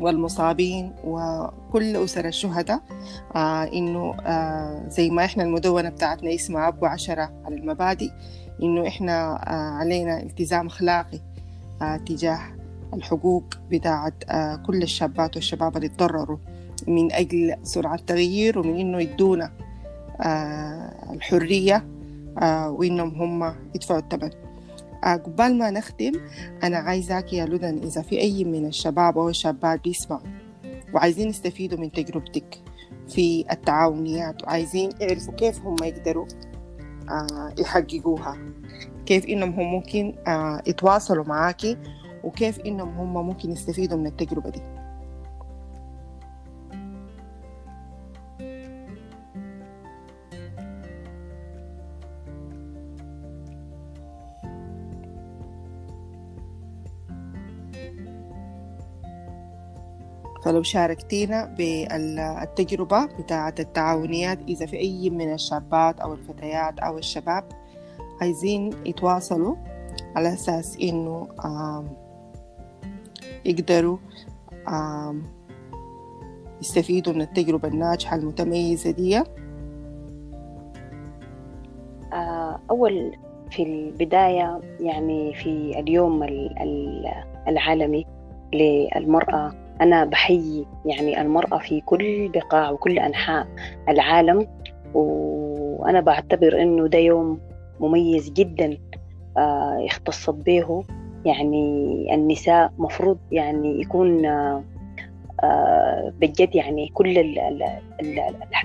والمصابين 0.00 0.92
وكل 1.04 1.96
أسر 1.96 2.24
الشهداء 2.24 2.80
إنه 3.74 4.14
زي 4.88 5.10
ما 5.10 5.24
إحنا 5.24 5.42
المدونة 5.42 5.88
بتاعتنا 5.88 6.34
اسمها 6.34 6.68
أبو 6.68 6.86
عشرة 6.86 7.32
على 7.44 7.54
المبادئ 7.56 8.10
إنه 8.62 8.88
إحنا 8.88 9.40
علينا 9.80 10.22
التزام 10.22 10.66
أخلاقي 10.66 11.20
تجاه 12.06 12.40
الحقوق 12.94 13.44
بتاعت 13.70 14.14
آه، 14.28 14.56
كل 14.56 14.82
الشابات 14.82 15.36
والشباب 15.36 15.76
اللي 15.76 15.88
تضرروا 15.88 16.38
من 16.88 17.12
أجل 17.12 17.56
سرعة 17.62 17.94
التغيير 17.94 18.58
ومن 18.58 18.80
إنه 18.80 19.00
يدونا 19.00 19.52
آه، 20.20 21.12
الحرية 21.12 21.86
آه، 22.38 22.70
وإنهم 22.70 23.22
هم 23.22 23.54
يدفعوا 23.74 24.00
الثمن. 24.00 24.30
قبل 25.04 25.58
ما 25.58 25.70
نختم 25.70 26.12
أنا 26.62 26.76
عايزاك 26.76 27.32
يا 27.32 27.46
لدن 27.46 27.78
إذا 27.78 28.02
في 28.02 28.20
أي 28.20 28.44
من 28.44 28.66
الشباب 28.66 29.18
أو 29.18 29.28
الشابات 29.28 29.84
بيسمعوا 29.84 30.20
وعايزين 30.94 31.28
يستفيدوا 31.28 31.78
من 31.78 31.92
تجربتك 31.92 32.58
في 33.08 33.44
التعاونيات 33.52 34.42
وعايزين 34.42 34.90
يعرفوا 35.00 35.34
كيف 35.34 35.60
هم 35.60 35.76
يقدروا 35.82 36.26
يحققوها 37.58 38.38
كيف 39.06 39.26
إنهم 39.26 39.50
هم 39.50 39.72
ممكن 39.72 40.14
يتواصلوا 40.66 41.24
معاكي 41.24 41.76
وكيف 42.24 42.60
إنهم 42.60 42.98
هم 42.98 43.26
ممكن 43.26 43.50
يستفيدوا 43.50 43.98
من 43.98 44.06
التجربة 44.06 44.50
دي. 44.50 44.60
فلو 60.44 60.62
شاركتينا 60.62 61.44
بالتجربة 61.44 63.06
بتاعة 63.06 63.54
التعاونيات 63.58 64.38
إذا 64.48 64.66
في 64.66 64.76
أي 64.76 65.10
من 65.10 65.32
الشابات 65.32 66.00
أو 66.00 66.14
الفتيات 66.14 66.78
أو 66.78 66.98
الشباب 66.98 67.44
عايزين 68.20 68.70
يتواصلوا 68.86 69.56
على 70.16 70.32
أساس 70.34 70.76
إنه 70.82 71.28
يقدروا 73.44 73.98
يستفيدوا 76.60 77.12
من 77.12 77.20
التجربة 77.20 77.68
الناجحة 77.68 78.16
المتميزة 78.16 78.90
دي. 78.90 79.18
آه، 82.12 82.60
أول 82.70 83.12
في 83.50 83.62
البداية 83.62 84.60
يعني 84.80 85.34
في 85.34 85.80
اليوم 85.80 86.22
العالمي 87.48 88.06
للمرأة 88.52 89.52
أنا 89.80 90.04
بحيي 90.04 90.66
يعني 90.86 91.20
المرأة 91.20 91.58
في 91.58 91.80
كل 91.80 92.28
بقاع 92.28 92.70
وكل 92.70 92.98
أنحاء 92.98 93.46
العالم 93.88 94.46
وأنا 94.94 96.00
بعتبر 96.00 96.62
إنه 96.62 96.86
ده 96.88 96.98
يوم 96.98 97.40
مميز 97.80 98.30
جدا 98.30 98.78
آه، 99.36 99.86
اختصت 99.86 100.34
به 100.34 100.84
يعني 101.24 102.14
النساء 102.14 102.72
مفروض 102.78 103.18
يعني 103.32 103.80
يكون 103.80 104.26
آه، 104.26 106.12
بجد 106.20 106.54
يعني 106.54 106.90
كل 106.94 107.18
ال 107.18 107.38
ال 107.38 107.62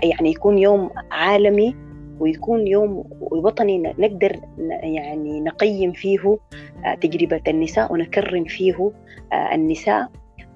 يعني 0.04 0.30
يكون 0.30 0.58
يوم 0.58 0.90
عالمي 1.12 1.76
ويكون 2.20 2.68
يوم 2.68 3.04
وطني 3.22 3.78
نقدر 3.78 4.40
يعني 4.84 5.42
نقيم 5.42 5.92
فيه 5.92 6.38
آه، 6.86 6.94
تجربة 6.96 7.42
النساء 7.48 7.94
ونكرم 7.94 8.44
فيه 8.44 8.92
النساء. 9.34 10.10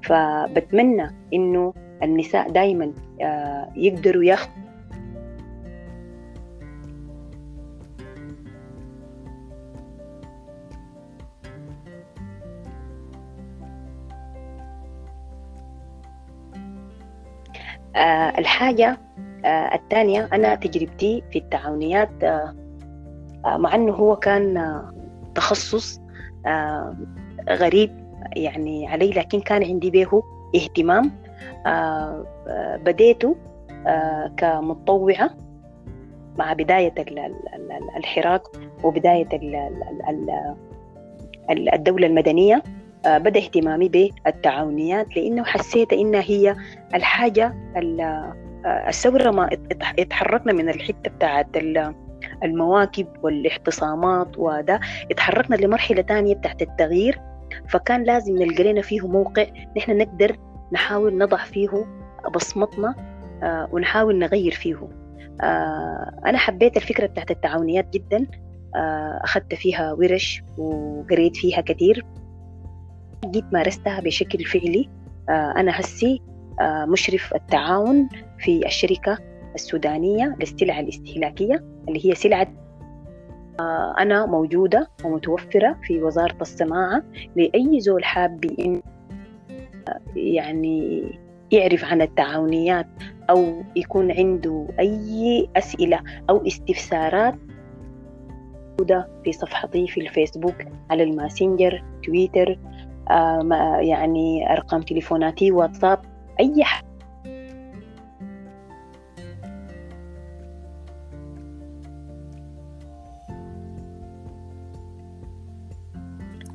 فبتمنى 0.04 1.10
إنه 1.34 1.74
النساء 2.04 2.50
دائما 2.50 2.92
يقدروا 3.76 4.24
ياخذوا 4.24 4.63
آه 17.96 18.40
الحاجة 18.40 18.98
آه 19.46 19.76
الثانية 19.76 20.30
أنا 20.34 20.56
تجربتي 20.56 21.24
في 21.32 21.40
التعاونيات 21.40 22.24
آه 22.24 22.56
آه 23.46 23.58
مع 23.58 23.76
أنه 23.76 23.94
هو 23.94 24.16
كان 24.16 24.58
آه 24.58 24.94
تخصص 25.36 26.02
آه 26.46 26.98
غريب 27.50 28.04
يعني 28.36 28.88
علي 28.88 29.10
لكن 29.10 29.42
كان 29.42 29.64
عندي 29.64 29.92
به 29.92 30.24
اهتمام 30.56 31.12
بديته 32.86 33.36
كمتطوعة 34.38 35.30
مع 36.38 36.54
بداية 36.54 36.94
الحراك 37.98 38.42
وبداية 38.84 39.28
الدولة 41.50 42.08
المدنية. 42.08 42.64
بدا 43.06 43.40
اهتمامي 43.40 43.90
بالتعاونيات 43.90 45.16
لأنه 45.16 45.44
حسيت 45.44 45.94
إنها 45.94 46.22
هي 46.22 46.56
الحاجة 46.96 47.54
آه، 47.76 48.36
الثورة 48.66 49.32
ما 49.32 49.50
اتحركنا 50.00 50.54
من 50.54 50.70
الحتة 50.70 51.10
بتاعت 51.10 51.48
المواكب 52.44 53.08
والاحتصامات 53.24 54.38
وده 54.38 54.80
اتحركنا 55.12 55.56
لمرحلة 55.56 56.02
ثانية 56.02 56.36
بتاعت 56.36 56.62
التغيير 56.62 57.22
فكان 57.70 58.04
لازم 58.04 58.36
نلقى 58.36 58.64
لنا 58.64 58.82
فيه 58.82 59.08
موقع 59.08 59.46
نحن 59.78 59.98
نقدر 59.98 60.38
نحاول 60.72 61.18
نضع 61.18 61.38
فيه 61.38 61.86
بصمتنا 62.36 62.96
آه، 63.44 63.70
ونحاول 63.72 64.20
نغير 64.20 64.52
فيه. 64.52 64.88
أنا 66.26 66.38
حبيت 66.38 66.78
الفكرة 66.78 67.06
بتاعت 67.06 67.32
التعاونيات 67.32 67.90
جدا 67.94 68.28
أخذت 69.24 69.56
فيها 69.56 69.94
ورش 69.94 70.44
وقريت 70.58 71.36
فيها 71.38 71.62
كثير. 71.62 72.06
جيت 73.26 73.46
مارستها 73.54 74.00
بشكل 74.00 74.44
فعلي. 74.44 74.90
آه، 75.30 75.54
أنا 75.58 75.80
هسي 75.80 76.22
آه، 76.62 76.86
مشرف 76.86 77.34
التعاون 77.36 78.10
في 78.40 78.66
الشركة 78.66 79.18
السودانية 79.56 80.36
للسلع 80.40 80.80
الاستهلاكية 80.80 81.64
اللي 81.88 82.06
هي 82.06 82.16
سلعة 82.16 82.48
آه، 83.60 83.96
أنا 84.00 84.26
موجودة 84.26 84.90
ومتوفرة 85.04 85.78
في 85.84 86.04
وزارة 86.04 86.38
الصناعة 86.42 87.04
لأي 87.36 87.80
زول 87.80 88.04
حاب 88.04 88.46
يعني 90.16 91.04
يعرف 91.52 91.86
عن 91.86 92.02
التعاونيات 92.02 92.88
أو 93.30 93.64
يكون 93.76 94.12
عنده 94.12 94.68
أي 94.80 95.50
أسئلة 95.58 96.00
أو 96.30 96.48
استفسارات 96.48 97.36
موجودة 98.72 99.08
في 99.24 99.32
صفحتي 99.32 99.88
في 99.88 100.02
الفيسبوك 100.02 100.56
على 100.90 101.04
الماسنجر 101.04 101.84
تويتر. 102.04 102.60
يعني 103.82 104.52
أرقام 104.54 104.82
تليفوناتي 104.82 105.52
واتساب 105.52 106.00
أي 106.40 106.64
حاجة. 106.64 106.94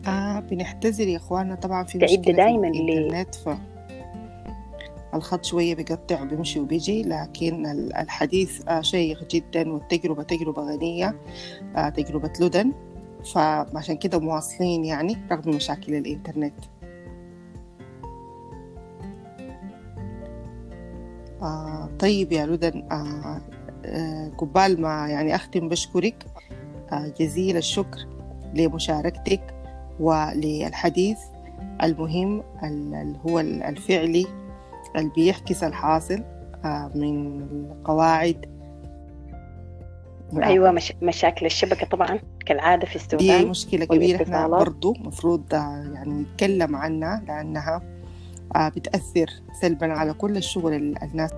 آه 0.08 0.40
بنحتذر 0.40 1.08
يا 1.08 1.16
اخواننا 1.16 1.54
طبعا 1.54 1.84
في 1.84 1.98
مشكلة 1.98 2.34
دايما 2.34 2.72
في 2.72 2.78
الإنترنت 2.78 3.34
ف 3.34 3.48
الخط 5.14 5.44
شوية 5.44 5.74
بيقطع 5.74 6.22
وبيمشي 6.22 6.60
وبيجي 6.60 7.02
لكن 7.02 7.66
الحديث 8.00 8.68
آه 8.68 8.80
شيق 8.80 9.28
جدا 9.30 9.72
والتجربة 9.72 10.22
تجربة 10.22 10.62
غنية 10.62 11.16
آه 11.76 11.88
تجربة 11.88 12.32
لدن. 12.40 12.72
فعشان 13.24 13.96
كده 13.96 14.18
مواصلين 14.18 14.84
يعني 14.84 15.16
رغم 15.30 15.50
مشاكل 15.50 15.94
الإنترنت. 15.94 16.54
آه 21.42 21.88
طيب 21.98 22.32
يا 22.32 22.46
لدن 22.46 22.88
آه 22.92 23.40
آه 23.84 24.30
قبال 24.38 24.80
ما 24.80 25.08
يعني 25.08 25.34
أختم 25.34 25.68
بشكرك. 25.68 26.26
آه 26.92 27.12
جزيل 27.20 27.56
الشكر 27.56 28.06
لمشاركتك 28.54 29.54
وللحديث 30.00 31.18
المهم 31.82 32.42
اللي 32.64 33.18
هو 33.28 33.40
الفعلي 33.40 34.26
اللي 34.96 35.10
بيحكس 35.16 35.64
الحاصل 35.64 36.24
آه 36.64 36.90
من 36.94 37.40
القواعد 37.42 38.46
أيوه 40.42 40.70
مش... 40.70 40.92
مشاكل 41.02 41.46
الشبكة 41.46 41.86
طبعا. 41.86 42.18
كالعادة 42.48 42.86
في 42.86 42.96
السودان 42.96 43.40
دي 43.40 43.44
مشكلة 43.44 43.84
كبيرة. 43.84 44.22
إحنا 44.22 44.48
برضو 44.48 44.94
مفروض 45.00 45.42
يعني 45.52 46.12
نتكلم 46.12 46.76
عنها 46.76 47.22
لأنها 47.28 47.82
آه، 48.56 48.68
بتأثر 48.68 49.26
سلبا 49.60 49.92
على 49.92 50.12
كل 50.12 50.36
الشغل 50.36 50.72
الناس. 51.02 51.30